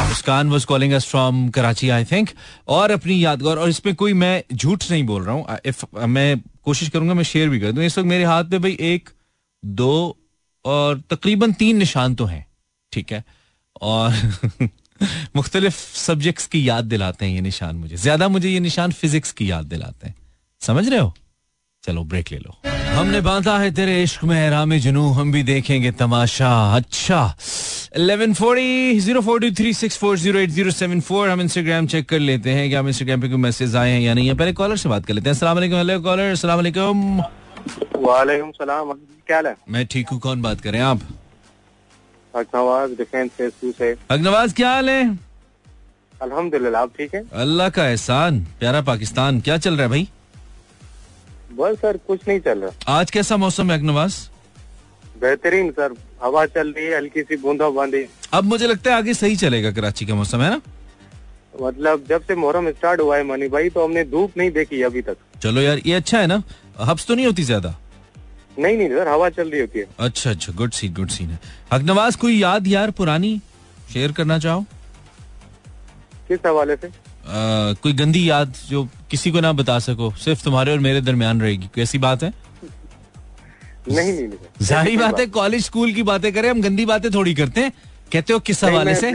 [0.00, 2.28] Muskan was calling us from Karachi I think
[2.68, 7.14] और अपनी यादगार और इसमें कोई मैं झूठ नहीं बोल रहा हूँ। मैं कोशिश करूँगा
[7.14, 9.08] मैं शेयर भी कर दूँ। इस वक्त मेरे हाथ में भाई एक
[9.64, 10.16] दो
[10.64, 12.46] और तकरीबन तीन निशान तो हैं,
[12.92, 13.24] ठीक है?
[13.82, 14.12] और
[15.36, 19.50] मुख्तलिफ़ सब्जेक्ट्स की याद दिलाते हैं ये निशान मुझे। ज़्यादा मुझे ये निशान फिजिक्स की
[19.50, 20.14] याद दिलाते हैं।
[20.60, 21.14] समझ रहे हो?
[21.82, 22.56] चलो, ब्रेक ले लो।
[22.98, 27.36] हमने बांधा है तेरे इश्क में हैराम जुनू हम भी देखेंगे तमाशा। अच्छा
[27.96, 33.90] 1140 04236408074 हम इंस्टाग्राम चेक कर लेते हैं कि हम इंस्टाग्राम पे कोई मैसेज आए
[33.90, 36.60] हैं या नहीं है। पहले कॉलर से बात कर लेते हैं। हेलो कॉलर अस्सलाम
[37.96, 39.56] वालेकुम सलाम। क्या हाल है?
[39.68, 41.00] मैं ठीक हूँ कौन बात करें आप?
[42.34, 45.02] नवाज़ डिफेंस फेस से। अगनवाज क्या हाल है?
[46.22, 47.22] अल्हम्दुलिल्लाह आप ठीक है?
[47.32, 50.08] अल्लाह का एहसान प्यारा पाकिस्तान क्या चल रहा है भाई?
[51.58, 54.18] बस सर कुछ नहीं चल रहा। आज कैसा मौसम है अगनवाज?
[55.20, 58.04] बेहतरीन सर। हवा चल रही है हल्की सी बूंदा बांदी
[58.34, 60.60] अब मुझे लगता है आगे सही चलेगा कराची का मौसम है ना?
[61.62, 65.02] मतलब जब से मोहरम स्टार्ट हुआ है मनी भाई तो हमने धूप नहीं देखी अभी
[65.02, 66.42] तक। चलो यार ये अच्छा है ना?
[66.80, 67.74] हब्स तो नहीं होती ज़्यादा?
[68.58, 71.38] नहीं नहीं सर हवा चल रही होती है। अच्छा अच्छा गुड सीन गुड सीन है।
[71.72, 73.40] हकनवाज कोई याद यार पुरानी?
[73.92, 74.64] शेयर करना चाहो?
[76.28, 76.88] किस हवाले से?
[76.88, 81.40] आ, कोई गंदी याद जो किसी को ना बता सको सिर्फ़ तुम्हारे और मेरे दरमियान
[81.40, 82.30] रहेगी। कोई ऐसी बात है?
[83.88, 87.34] नहीं नहीं, नहीं ज़ाहिर बात है कॉलेज स्कूल की बातें करें हम गंदी बातें थोड़ी
[87.34, 87.72] करते हैं।
[88.12, 89.12] कहते हो किस हवाले से?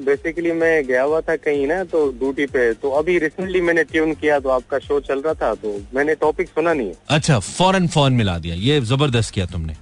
[0.00, 4.12] बेसिकली मैं गया हुआ था कहीं ना तो ड्यूटी पे। तो अभी रिसेंटली मैंने ट्यून
[4.14, 8.12] किया तो आपका शो चल रहा था तो मैंने टॉपिक सुना नहीं अच्छा फ़ौरन फ़ोन
[8.12, 9.76] मिला दिया। ये ज़बरदस्त किया तुमने।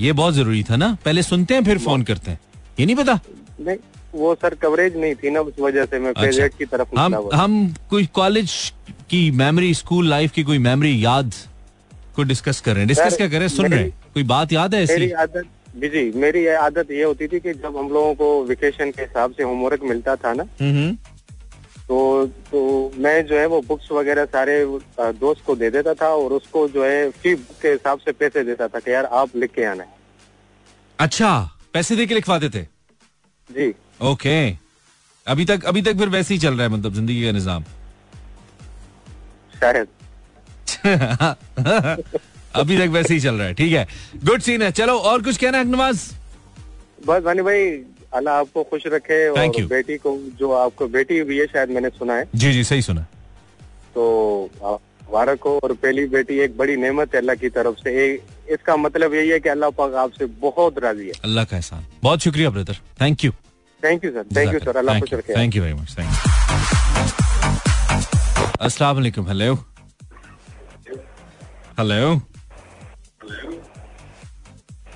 [0.00, 2.40] ये बहुत ज़रूरी था ना। पहले सुनते हैं फिर फ़ोन करते हैं।
[2.80, 3.18] ये नहीं पता?
[3.60, 3.76] नहीं
[4.14, 7.74] वो सर कवरेज नहीं थी ना उस वजह से मैं अच्छा। की तरफ़ हम हम
[7.90, 8.52] कोई कॉलेज
[9.10, 11.34] की मेमोरी स्कूल लाइफ की कोई मेमोरी याद
[12.16, 13.56] को डिस्कस कर रहे हैं। डिस्कस क्या कर रहे हैं?
[13.56, 15.10] सुन रहे हैं। कोई बात याद है ऐसी?
[15.78, 19.32] आदत जी मेरी आदत ये होती थी कि जब हम लोगों को वेकेशन के हिसाब
[19.32, 20.94] से होमवर्क मिलता था ना हम्म
[21.88, 21.98] तो
[22.50, 22.60] तो
[22.98, 24.54] मैं जो है वो बुक्स वगैरह सारे
[25.20, 28.68] दोस्त को दे देता था और उसको जो है फ़ी के हिसाब से पैसे देता
[28.68, 29.96] था कि यार आप लिख के आना है।
[30.98, 31.30] अच्छा
[31.72, 32.62] पैसे दे के लिखवाते थे?
[33.50, 33.74] जी।
[34.10, 34.36] ओके।
[35.26, 37.64] अभी तक अभी तक फिर वैसे ही चल रहा है मतलब ज़िंदगी का निज़ाम।
[39.54, 39.88] शायद।
[42.56, 43.86] अभी तक वैसे ही चल रहा है ठीक है।
[44.24, 46.10] गुड सीन है। चलो और कुछ कहना है नवाज़
[47.06, 47.68] बस वानी भाई
[48.14, 49.64] अल्लाह आपको खुश रखे और.
[49.66, 53.02] बेटी को जो आपको बेटी हुई है शायद मैंने सुना है। जी जी सही सुना।
[53.94, 58.20] तो मुबारक हो और पहली बेटी एक बड़ी नेमत है अल्लाह की तरफ़ से। ए,
[58.54, 62.20] इसका मतलब यही है कि अल्लाह पाक आपसे बहुत राज़ी है। अल्लाह का एहसान। बहुत
[62.20, 63.32] शुक्रिया brother thank you
[63.82, 66.10] thank you sir thank you sir Allah खुश रखे। Thank you very much thank
[68.60, 69.54] अस्सलाम वालेकुम हेलो
[71.78, 72.37] हेलो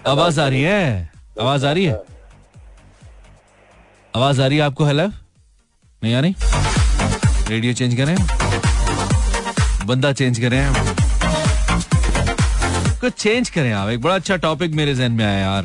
[0.06, 1.10] आवाज़ आ रही है?
[1.40, 2.02] आवाज़ आ रही है?
[4.16, 5.06] आवाज़ आ रही है आपको, हेलो?
[6.04, 6.34] नहीं आ रही?
[7.48, 8.16] रेडियो चेंज करें।
[9.86, 10.72] बंदा चेंज करें।
[13.00, 15.64] कुछ चेंज करें आप। एक बड़ा अच्छा टॉपिक मेरे जहन में आया यार।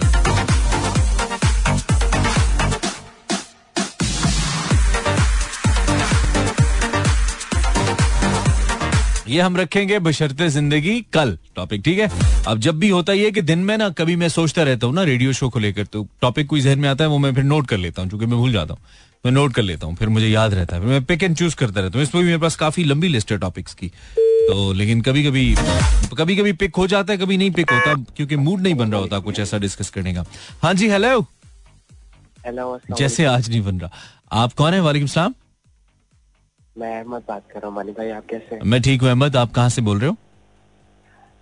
[9.30, 12.10] ये हम रखेंगे बशर्ते ज़िंदगी कल टॉपिक ठीक है?
[12.48, 15.04] अब जब भी होता है कि दिन में ना कभी मैं सोचता रहता हूँ ना
[15.04, 17.68] रेडियो शो को लेकर तो टॉपिक कोई जहन में आता है वो मैं फिर नोट
[17.68, 18.82] कर लेता हूँ क्योंकि मैं भूल जाता हूँ।
[19.26, 21.56] मैं नोट कर लेता हूँ फिर मुझे याद रहता है। फिर मैं पिक एंड चूज़
[21.56, 25.02] करता रहता हूँ। इसमें भी मेरे पास काफ़ी लंबी लिस्ट है टॉपिक्स की। तो लेकिन
[25.02, 25.56] कभी कभी
[26.18, 29.02] कभी कभी पिक हो जाता है कभी नहीं पिक होता क्योंकि मूड नहीं बन रहा
[29.02, 30.26] होता कुछ ऐसा डिस्कस करने का।
[30.64, 31.20] हाँ जी हेलो
[32.46, 33.92] हेलो जैसे आज नहीं बन रहा।
[34.44, 34.80] आप कौन है?
[34.82, 35.34] वालेकुम सलाम।
[36.78, 38.62] मैं अहमद बात कर रहा हूँ मानी भाई आप कैसे हैं?
[38.64, 40.16] मैं ठीक हूँ अहमद आप कहाँ से बोल रहे हो?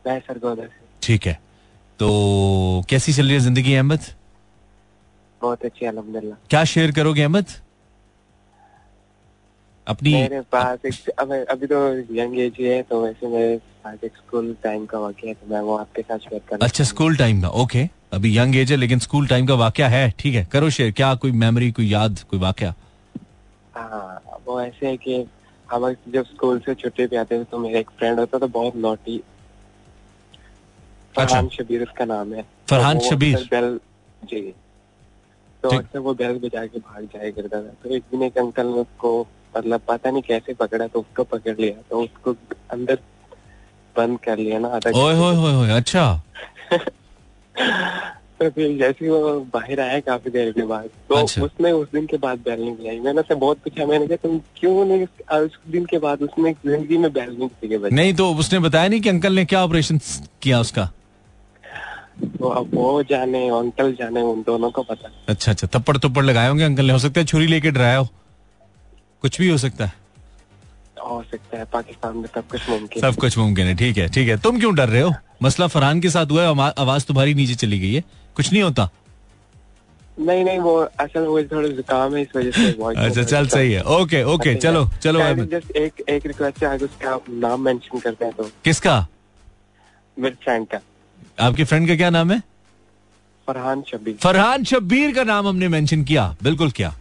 [0.08, 1.34] मैं सरगोदा से। ठीक है।
[2.00, 4.00] तो कैसी चल रही है ज़िंदगी अहमद?
[5.42, 7.46] बहुत अच्छी अलहमदिल्ला क्या शेयर करोगे अहमद?
[9.88, 11.10] अपनी मेरे पास एक
[11.50, 11.80] अभी तो
[12.16, 15.60] यंग एज है तो वैसे मेरे पास एक स्कूल टाइम का वाक्य है तो मैं
[15.62, 19.00] वो आपके साथ शेयर करना अच्छा स्कूल टाइम का ओके। अभी यंग एज है लेकिन
[19.00, 22.40] स्कूल टाइम का वाक्य है ठीक है। करो शेयर क्या कोई मेमोरी कोई याद कोई
[22.40, 22.74] वाक्य?
[23.76, 25.26] हाँ वो ऐसे है कि
[25.72, 28.76] हम जब स्कूल से छुट्टी पे आते थे तो मेरा एक फ्रेंड होता था बहुत
[28.76, 29.18] नोटी
[31.16, 33.48] अच्छा। फरहान शबीर उसका नाम है। फरहान तो शबीर?
[33.52, 33.80] बेल
[34.24, 34.42] जी।
[35.64, 38.66] तो अक्सर वो बेल बजा के भाग जाया करता था। तो एक दिन एक अंकल
[38.66, 39.28] ने उसको
[39.58, 42.36] मतलब पता नहीं कैसे पकड़ा तो उसको पकड़ लिया। तो उसको
[42.72, 43.00] अंदर
[43.98, 46.22] बंद कर लिया ना आधा ओए होए होए होए अच्छा।
[48.40, 52.06] तो फिर जैसे वो बाहर आया काफ़ी देर के बाद तो अच्छा। उसने उस दिन
[52.06, 55.72] के बाद बैल नहीं बजाई मैंने उससे बहुत पूछा मैंने कहा तुम क्यों नहीं उस-
[55.72, 59.10] दिन के बाद उसने ज़िंदगी में बैल नहीं किसी नहीं तो उसने बताया नहीं कि
[59.10, 60.00] अंकल ने क्या ऑपरेशन
[60.42, 60.90] किया उसका?
[62.24, 66.48] तो अब वो जाने अंकल जाने उन दोनों को पता। अच्छा अच्छा थप्पड़ थप्पड़ लगाए
[66.50, 68.08] होंगे अंकल ने। हो सकता है छुरी लेके डराया हो।
[69.22, 69.94] कुछ भी हो सकता है।
[71.10, 74.08] हो सकता है पाकिस्तान में सब कुछ मुमकिन है। सब कुछ मुमकिन है ठीक है
[74.08, 75.14] ठीक है। तुम क्यों डर रहे हो?
[75.44, 78.04] मसला फरहान के साथ हुआ है आवाज़ तुम्हारी नीचे चली गई है।
[78.36, 78.90] कुछ नहीं होता।
[80.20, 82.72] नहीं नहीं वो असल वो थोड़ा जुकाम है इस वजह से
[83.06, 86.86] अच्छा चल सही है। ओके ओके अच्छा, चलो चलो just एक एक रिक्वेस्ट है अगर
[86.86, 89.08] उसका आप नाम मेंशन करते हैं तो। किसका?
[90.20, 90.80] मेरे फ्रेंड का।
[91.46, 92.40] आपके फ्रेंड का क्या नाम है?
[93.48, 96.94] फरहान शब्बीर। फरहान शब्बीर का नाम हमने मेंशन किया। बिल्कुल किया।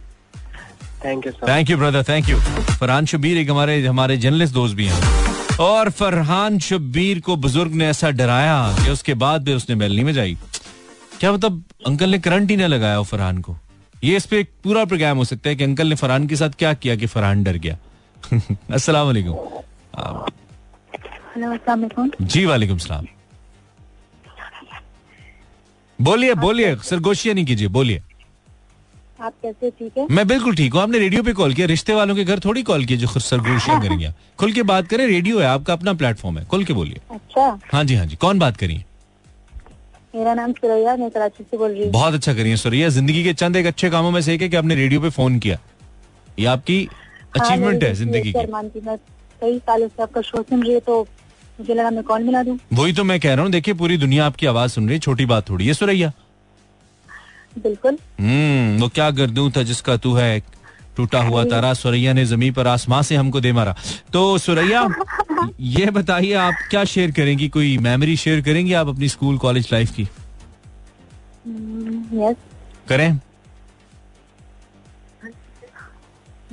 [1.05, 2.39] Thank you thank you brother thank you
[2.79, 5.25] Farhan Shabbir एक हमारे हमारे जर्नलिस्ट दोस्त भी हैं।
[5.59, 10.05] और फरहान शबीर को बुज़ुर्ग ने ऐसा डराया कि उसके बाद भी उसने बैल नहीं
[10.05, 10.37] बजाई।
[11.19, 13.57] क्या मतलब अंकल ने करंट ही ना लगाया हो फरहान को?
[14.03, 16.49] ये इस पे एक पूरा प्रोग्राम हो सकता है कि अंकल ने फरहान के साथ
[16.49, 17.77] क्या किया कि फरहान डर गया।
[18.73, 23.05] अस्सलाम वालेकुम। अस्सलाम वालेकुम। जी वालेकुम सलाम।
[26.01, 28.01] बोलिए बोलिए सरगोशिया नहीं कीजिए बोलिए।
[29.19, 30.05] आप कैसे ठीक है?
[30.11, 32.85] मैं बिल्कुल ठीक हूँ। आपने रेडियो पे कॉल किया। रिश्ते वालों के घर थोड़ी कॉल
[32.85, 36.45] किया जो खुद सरगोशियाँ करेंगे। खुल के बात करें रेडियो है आपका अपना प्लेटफॉर्म है।
[36.45, 38.83] खुल के बोलिए। अच्छा। हाँ जी हाँ जी। कौन बात करिए
[40.15, 43.33] मेरा नाम सुरैया मैं कराची से बोल रही हूँ। बहुत अच्छा करिए सुरैया। ज़िंदगी के
[43.33, 45.57] चंद एक अच्छे कामों में से एक है कि आपने रेडियो पे फ़ोन किया।
[46.39, 48.97] ये आपकी हाँ, अचीवमेंट मेरी है ज़िंदगी की। मैं
[49.41, 51.01] कई सालों से आपका शो सुन रही है तो
[51.59, 52.57] मुझे लगा मैं कॉल मिला दूँ?
[52.73, 55.25] वही तो मैं कह रहा हूँ। देखिए पूरी दुनिया आपकी आवाज़ सुन रही है। छोटी
[55.25, 56.11] बात थोड़ी है। सुरैया
[57.63, 60.39] बिल्कुल। हम्म वो क्या कर दूँ था जिसका तू है
[60.97, 63.75] टूटा हुआ तारा सुरैया ने ज़मीन पर आसमां से हमको दे मारा।
[64.13, 64.87] तो सुरैया
[65.59, 67.47] ये बताइए आप क्या शेयर करेंगी?
[67.49, 70.07] कोई मेमोरी शेयर करेंगी आप अपनी स्कूल कॉलेज लाइफ की?
[71.45, 72.35] हम्म, यस
[72.89, 73.19] करें।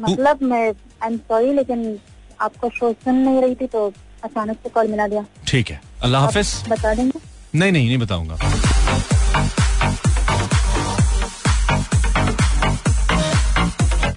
[0.01, 1.99] मतलब मैं आई एम सॉरी लेकिन
[2.41, 3.93] आपका शो सुन नहीं रही थी तो
[4.25, 7.19] अचानक से कॉल मिला दिया। ठीक है। अल्लाह हाफिज। बता देंगे?
[7.55, 8.37] नहीं नहीं नहीं बताऊँगा।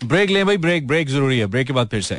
[0.05, 2.15] ब्रेक ले भाई ब्रेक ब्रेक ज़रूरी है। ब्रेक के बाद फिर से।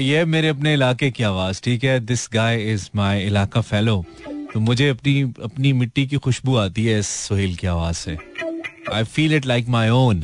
[0.00, 1.98] ये मेरे अपने इलाके की आवाज़, ठीक है?
[2.00, 4.04] दिस गाय इज़ माय इलाका फेलो
[4.52, 8.16] तो मुझे अपनी अपनी मिट्टी की खुशबू आती है इस सोहेल की आवाज़ से।
[8.92, 10.22] I feel it like my own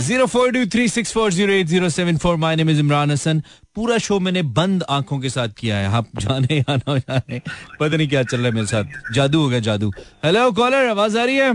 [0.00, 3.10] zero four two three six four zero eight zero seven four my name is Imran
[3.10, 3.42] Hassan
[3.74, 7.38] पूरा शो मैंने बंद आँखों के साथ किया है। आप जाने या ना जाने,
[7.80, 9.90] पता नहीं क्या चल रहा है मेरे साथ। जादू हो गया जादू।
[10.24, 11.52] हेलो कॉलर आवाज़ आ रही है?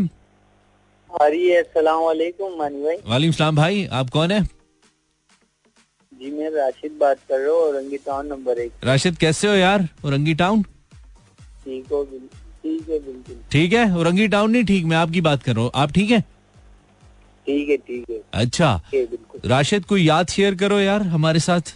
[1.23, 4.41] रही है सलाम वालेकुम मानी भाई। वालेकुम सलाम भाई आप कौन है?
[6.11, 9.87] जी मैं राशिद बात कर रहा हूँ औरंगी टाउन नंबर एक। राशिद कैसे हो यार?
[10.05, 10.63] औरंगी टाउन
[11.63, 15.55] ठीक हो ठीक है बिल्कुल। ठीक है औरंगी टाउन नहीं ठीक मैं आपकी बात कर
[15.55, 16.21] रहा हूँ। आप ठीक है?
[17.47, 21.75] ठीक है ठीक है। अच्छा। बिल्कुल। राशिद कोई याद शेयर करो यार हमारे साथ।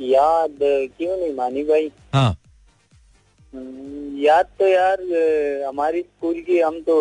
[0.00, 1.90] याद क्यों नहीं मानी भाई?
[2.14, 2.36] हाँ।
[4.22, 5.00] याद तो यार
[5.68, 6.96] हमारी स्कूल की हम तो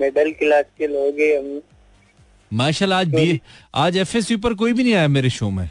[0.00, 1.60] मिडिल क्लास के लोग हैं हम।
[2.52, 3.40] माशाल्लाह आज बी
[3.74, 5.68] आज एफ़ पर कोई भी नहीं आया मेरे शो में।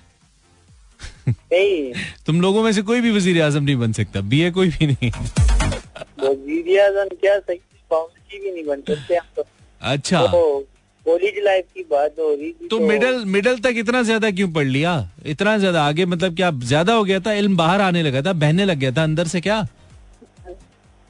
[1.29, 1.93] नहीं।
[2.25, 4.87] तुम लोगों में से कोई भी वज़ीर आज़म नहीं बन सकता बी ए कोई भी
[4.87, 7.59] नहीं। वज़ीर आज़म क्या सही
[7.91, 9.45] बावर्ची भी नहीं बन सकते हम तो।
[9.81, 10.67] अच्छा। तो
[11.05, 14.65] कॉलेज लाइफ की बात हो रही थी तो मिडल मिडल तक इतना ज़्यादा क्यों पढ़
[14.67, 14.93] लिया?
[15.25, 17.33] इतना ज़्यादा आगे मतलब क्या ज़्यादा हो गया था?
[17.33, 19.61] इल्म बाहर आने लगा था बहने लग गया था अंदर से क्या?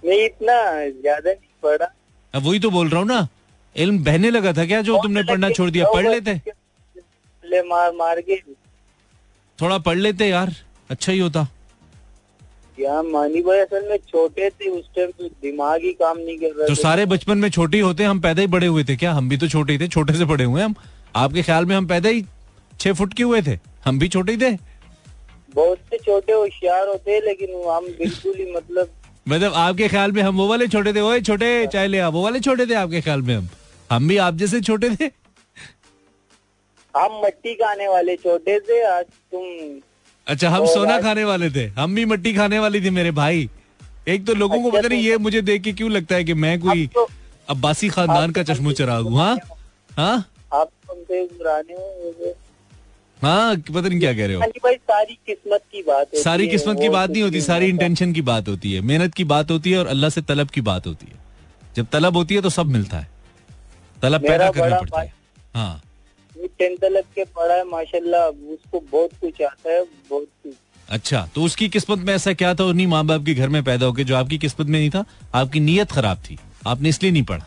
[0.03, 0.55] नहीं इतना
[0.91, 1.87] ज़्यादा नहीं पढ़ा।
[2.33, 3.27] अब वही तो बोल रहा हूँ ना।
[3.75, 5.85] इल्म बहने लगा था क्या जो तुमने पढ़ना छोड़ दिया?
[5.93, 6.39] पढ़ लेते।
[7.43, 8.41] ले मार मार के
[9.59, 10.53] थोड़ा पढ़ लेते यार।
[10.89, 11.47] अच्छा ही होता।
[12.79, 16.55] यहाँ मानी भाई असल में छोटे थे उस टाइम तो दिमाग ही काम नहीं कर
[16.57, 19.11] रहा तो सारे बचपन में छोटे होते हम पैदा ही बड़े हुए थे क्या?
[19.13, 20.75] हम भी तो छोटे ही थे छोटे से बड़े हुए हम।
[21.15, 22.23] आपके ख्याल में हम पैदा ही
[22.79, 23.57] छह फुट के हुए थे?
[23.85, 24.51] हम भी छोटे ही थे?
[25.55, 28.89] बहुत से छोटे होशियार होते हैं लेकिन हम बिल्कुल ही मतलब
[29.29, 32.39] मतलब आपके ख्याल में हम वो वाले छोटे थे वो छोटे चाहे ले वो वाले
[32.47, 33.47] छोटे थे आपके ख्याल में हम?
[33.91, 35.09] हम भी आप जैसे छोटे थे?
[36.93, 39.43] हम मट्टी का आने वाले छोटे थे आज तुम
[40.27, 43.49] अच्छा हम और सोना खाने वाले थे। हम भी मट्टी खाने वाली थी मेरे भाई।
[44.07, 46.23] एक तो लोगों को अच्छा, पता नहीं तो- ये मुझे देख के क्यों लगता है
[46.23, 47.11] कि मैं कोई तो-
[47.49, 49.37] अब्बासी खानदान का तो- चश्मो चराग हूँ हाँ?
[49.97, 50.29] हाँ?
[50.53, 50.95] आप हो
[53.73, 56.89] पता नहीं क्या कह रहे हो। भाई सारी किस्मत की बात होती सारी किस्मत की
[56.89, 59.87] बात नहीं होती सारी इंटेंशन की बात होती है। मेहनत की बात होती है और
[59.87, 61.13] अल्लाह से तलब की बात होती है।
[61.75, 63.07] जब तलब होती है तो सब मिलता है।
[64.01, 65.13] तलब पैदा करना पड़ता है।
[65.55, 65.81] हाँ।
[66.49, 70.53] टेंथ तक के पढ़ा है माशाल्लाह उसको बहुत कुछ आता है बहुत कुछ।
[70.89, 72.63] अच्छा तो उसकी किस्मत में ऐसा क्या था?
[72.63, 75.05] उन्हीं माँ बाप के घर में पैदा होके जो आपकी किस्मत में नहीं था
[75.35, 77.45] आपकी नीयत खराब थी। आपने इसलिए नहीं पढ़ा।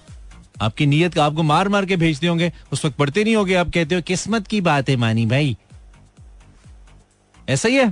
[0.62, 3.70] आपकी नीयत का आपको मार मार के भेजते होंगे उस वक्त पढ़ते नहीं होंगे आप
[3.74, 5.56] कहते हो किस्मत की बात है मानी भाई।
[7.48, 7.87] ऐसा ही है?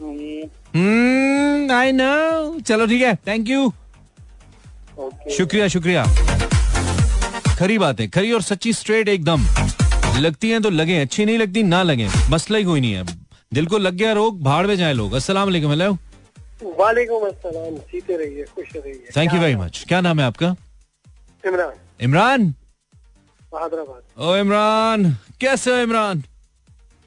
[0.00, 0.42] हम्म,
[0.74, 3.72] हम्म आई नो चलो ठीक है। थैंक यू
[5.36, 6.04] शुक्रिया शुक्रिया।
[7.58, 9.44] खरी बात है खरी और सच्ची स्ट्रेट एकदम।
[10.18, 13.04] लगती हैं तो लगे अच्छी नहीं लगती ना लगे। मसला ही कोई नहीं है।
[13.52, 15.90] दिल को लग गया रोग भाड़ में जाए लोग। अस्सलाम वालेकुम हेलो
[16.78, 20.54] वालेकुम अस्सलाम जीते रहिए खुश रहिए। थैंक यू वेरी मच क्या नाम है आपका?
[21.44, 22.46] इमरान। इमरान?
[23.54, 26.22] हैदराबाद। ओ इमरान कैसे हो इमरान?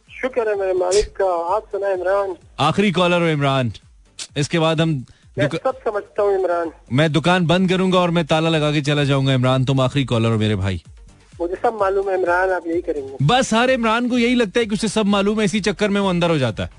[0.10, 3.72] शुक्र है मेरे मालिक का। आप सुना इमरान। आखिरी कॉलर हो इमरान।
[4.38, 5.04] इसके बाद हम
[5.40, 9.04] दुका- सब समझता हूँ इमरान। मैं दुकान बंद करूँगा और मैं ताला लगा के चला
[9.04, 10.84] जाऊँगा। इमरान तुम आखिरी कॉलर हो मेरे भाई।
[11.42, 14.66] मुझे सब मालूम है इमरान आप यही करेंगे। बस हर इमरान को यही लगता है
[14.66, 16.70] कि उसे सब मालूम है इसी चक्कर में वो अंदर हो जाता है।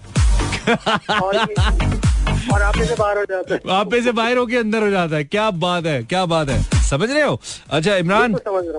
[2.52, 5.24] और आप से बाहर हो जाते हैं। आपे से बाहर होके अंदर हो जाता है।
[5.24, 7.40] क्या बात है क्या बात है। समझ रहे हो?
[7.70, 8.36] अच्छा इमरान।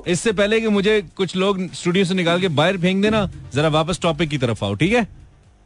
[0.07, 3.99] इससे पहले कि मुझे कुछ लोग स्टूडियो से निकाल के बाहर फेंक देना जरा वापस
[4.01, 5.22] टॉपिक की तरफ़ आओ ठीक है?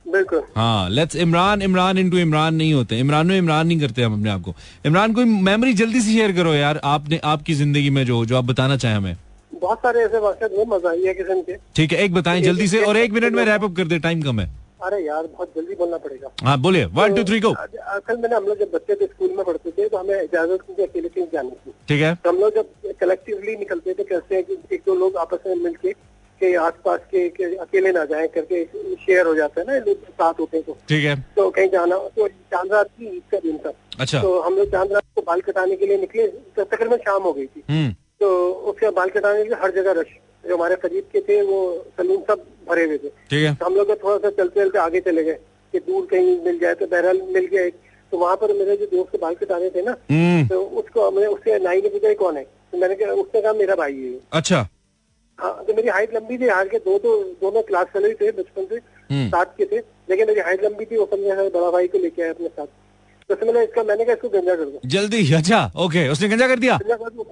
[0.08, 4.30] बिल्कुल। हाँ लेट्स इमरान इमरान इनटू इमरान नहीं होते। इमरान इमरान नहीं करते हम अपने
[4.30, 4.54] आप को।
[4.86, 8.46] इमरान कोई मेमोरी जल्दी से शेयर करो यार आपने आपकी ज़िंदगी में जो जो आप
[8.46, 9.16] बताना चाहें हमें।
[9.54, 12.84] बहुत सारे ऐसे वाकत हुए आई है किस्म के। ठीक है एक बताएँ जल्दी से
[12.86, 14.50] और एक मिनट में रैप अप कर दे टाइम कम है।
[14.84, 18.44] अरे यार बहुत जल्दी बोलना पड़ेगा। हाँ बोलिए वन टू थ्री को असल मैंने हम
[18.46, 21.50] लोग जब बच्चे थे स्कूल में पढ़ते थे तो हमें इजाज़त थी अकेले कहीं जाने
[21.50, 24.96] की ठीक है। तो हम लोग जब कलेक्टिवली निकलते थे कहते हैं कि एक दो
[24.96, 25.92] लोग आपस में मिलके
[26.40, 28.64] के आसपास के, के अकेले ना जाएँ करके
[28.98, 31.98] शेयर हो जाता है ना लोग साथ होते हैं तो। ठीक है। तो कहीं जाना
[32.16, 35.22] तो चाँद रात की ईद का दिन था। अच्छा। तो हम लोग चाँद रात को
[35.22, 38.30] बाल कटाने के लिए निकले तो तकरीबन शाम हो गई थी। हम्म। तो
[38.72, 41.60] उसके बाल कटाने के लिए हर जगह रश जो हमारे करीब के थे वो
[41.98, 45.00] सलून सब भरे हुए थे। ठीक है। तो हम लोग थोड़ा सा चलते चलते आगे
[45.02, 45.38] चले गए
[45.74, 47.70] कि दूर कहीं मिल जाए तो बहरहाल मिल गया
[48.12, 51.60] तो वहाँ पर मेरे जो दोस्त बाल कटाने थे ना हम्म। तो उसको मैंने उससे
[51.60, 52.44] नाई ने पूछा कौन है?
[52.44, 54.68] तो मैंने कहा उसने कहा मेरा भाई है अच्छा।
[55.40, 58.32] हाँ तो मेरी हाइट लंबी थी हाल के दो तो दोनों क्लास फेलो ही थे
[58.32, 58.76] बचपन से
[59.14, 59.78] हम्म। साथ के थे
[60.10, 62.68] लेकिन मेरी हाइट लंबी थी वो समझे है बड़ा भाई को लेके आया अपने साथ।
[63.30, 66.60] तो मैंने इसका मैंने कहा इसको गंजा कर दो। जल्दी अच्छा ओके उसने गंजा कर
[66.60, 66.78] दिया?
[66.78, 67.24] गंजा कर दो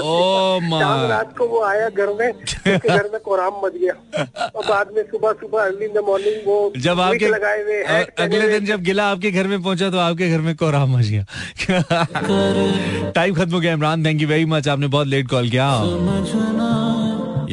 [0.00, 2.32] Oh दिया। रात को वो आया घर में
[2.66, 3.94] घर में कोराम मच गया।
[4.54, 7.82] और बाद में सुबह सुबह अर्ली इन द मॉर्निंग वो जब आपके लगाए हुए
[8.24, 11.24] अगले दिन जब गिला आपके घर में पहुँचा तो आपके घर में कोराम मच गया।
[13.10, 15.70] टाइम खत्म हो गया Imran thank you very much आपने बहुत लेट कॉल किया।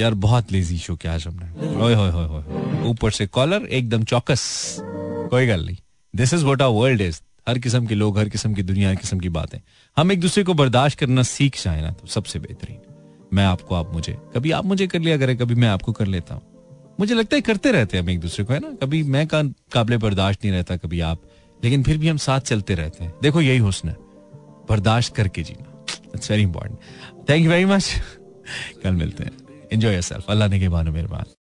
[0.01, 4.77] यार, बहुत लेजी शो किया आज हमने। ऊपर से कॉलर एकदम चौकस।
[5.29, 5.77] कोई गल नहीं।
[6.15, 8.95] This is what our world is हर किस्म के लोग, हर किस्म की दुनिया, हर
[8.95, 9.59] किस्म की बातें।
[9.97, 12.77] हम एक दूसरे को बर्दाश्त करना सीख जाए ना तो सबसे बेहतरीन।
[13.33, 16.33] मैं आपको, आप मुझे। कभी आप मुझे कर लिया करें, कभी मैं आपको कर लेता
[16.33, 16.41] हूँ।
[16.99, 18.69] मुझे लगता है करते रहते हैं हम एक दूसरे को, है ना?
[18.69, 21.21] कभी मैं का काबिल बर्दाश्त नहीं रहता, कभी आप।
[21.63, 23.95] लेकिन फिर भी हम साथ चलते रहते हैं। देखो, यही हुस्न है।
[24.69, 25.85] बर्दाश्त करके जीना।
[26.15, 26.79] It's very important
[27.29, 27.93] thank you very much
[28.83, 29.31] कल मिलते हैं।
[29.73, 31.25] एंजॉय योरसेल्फ अल्लाह ने के बानो मेहरबान।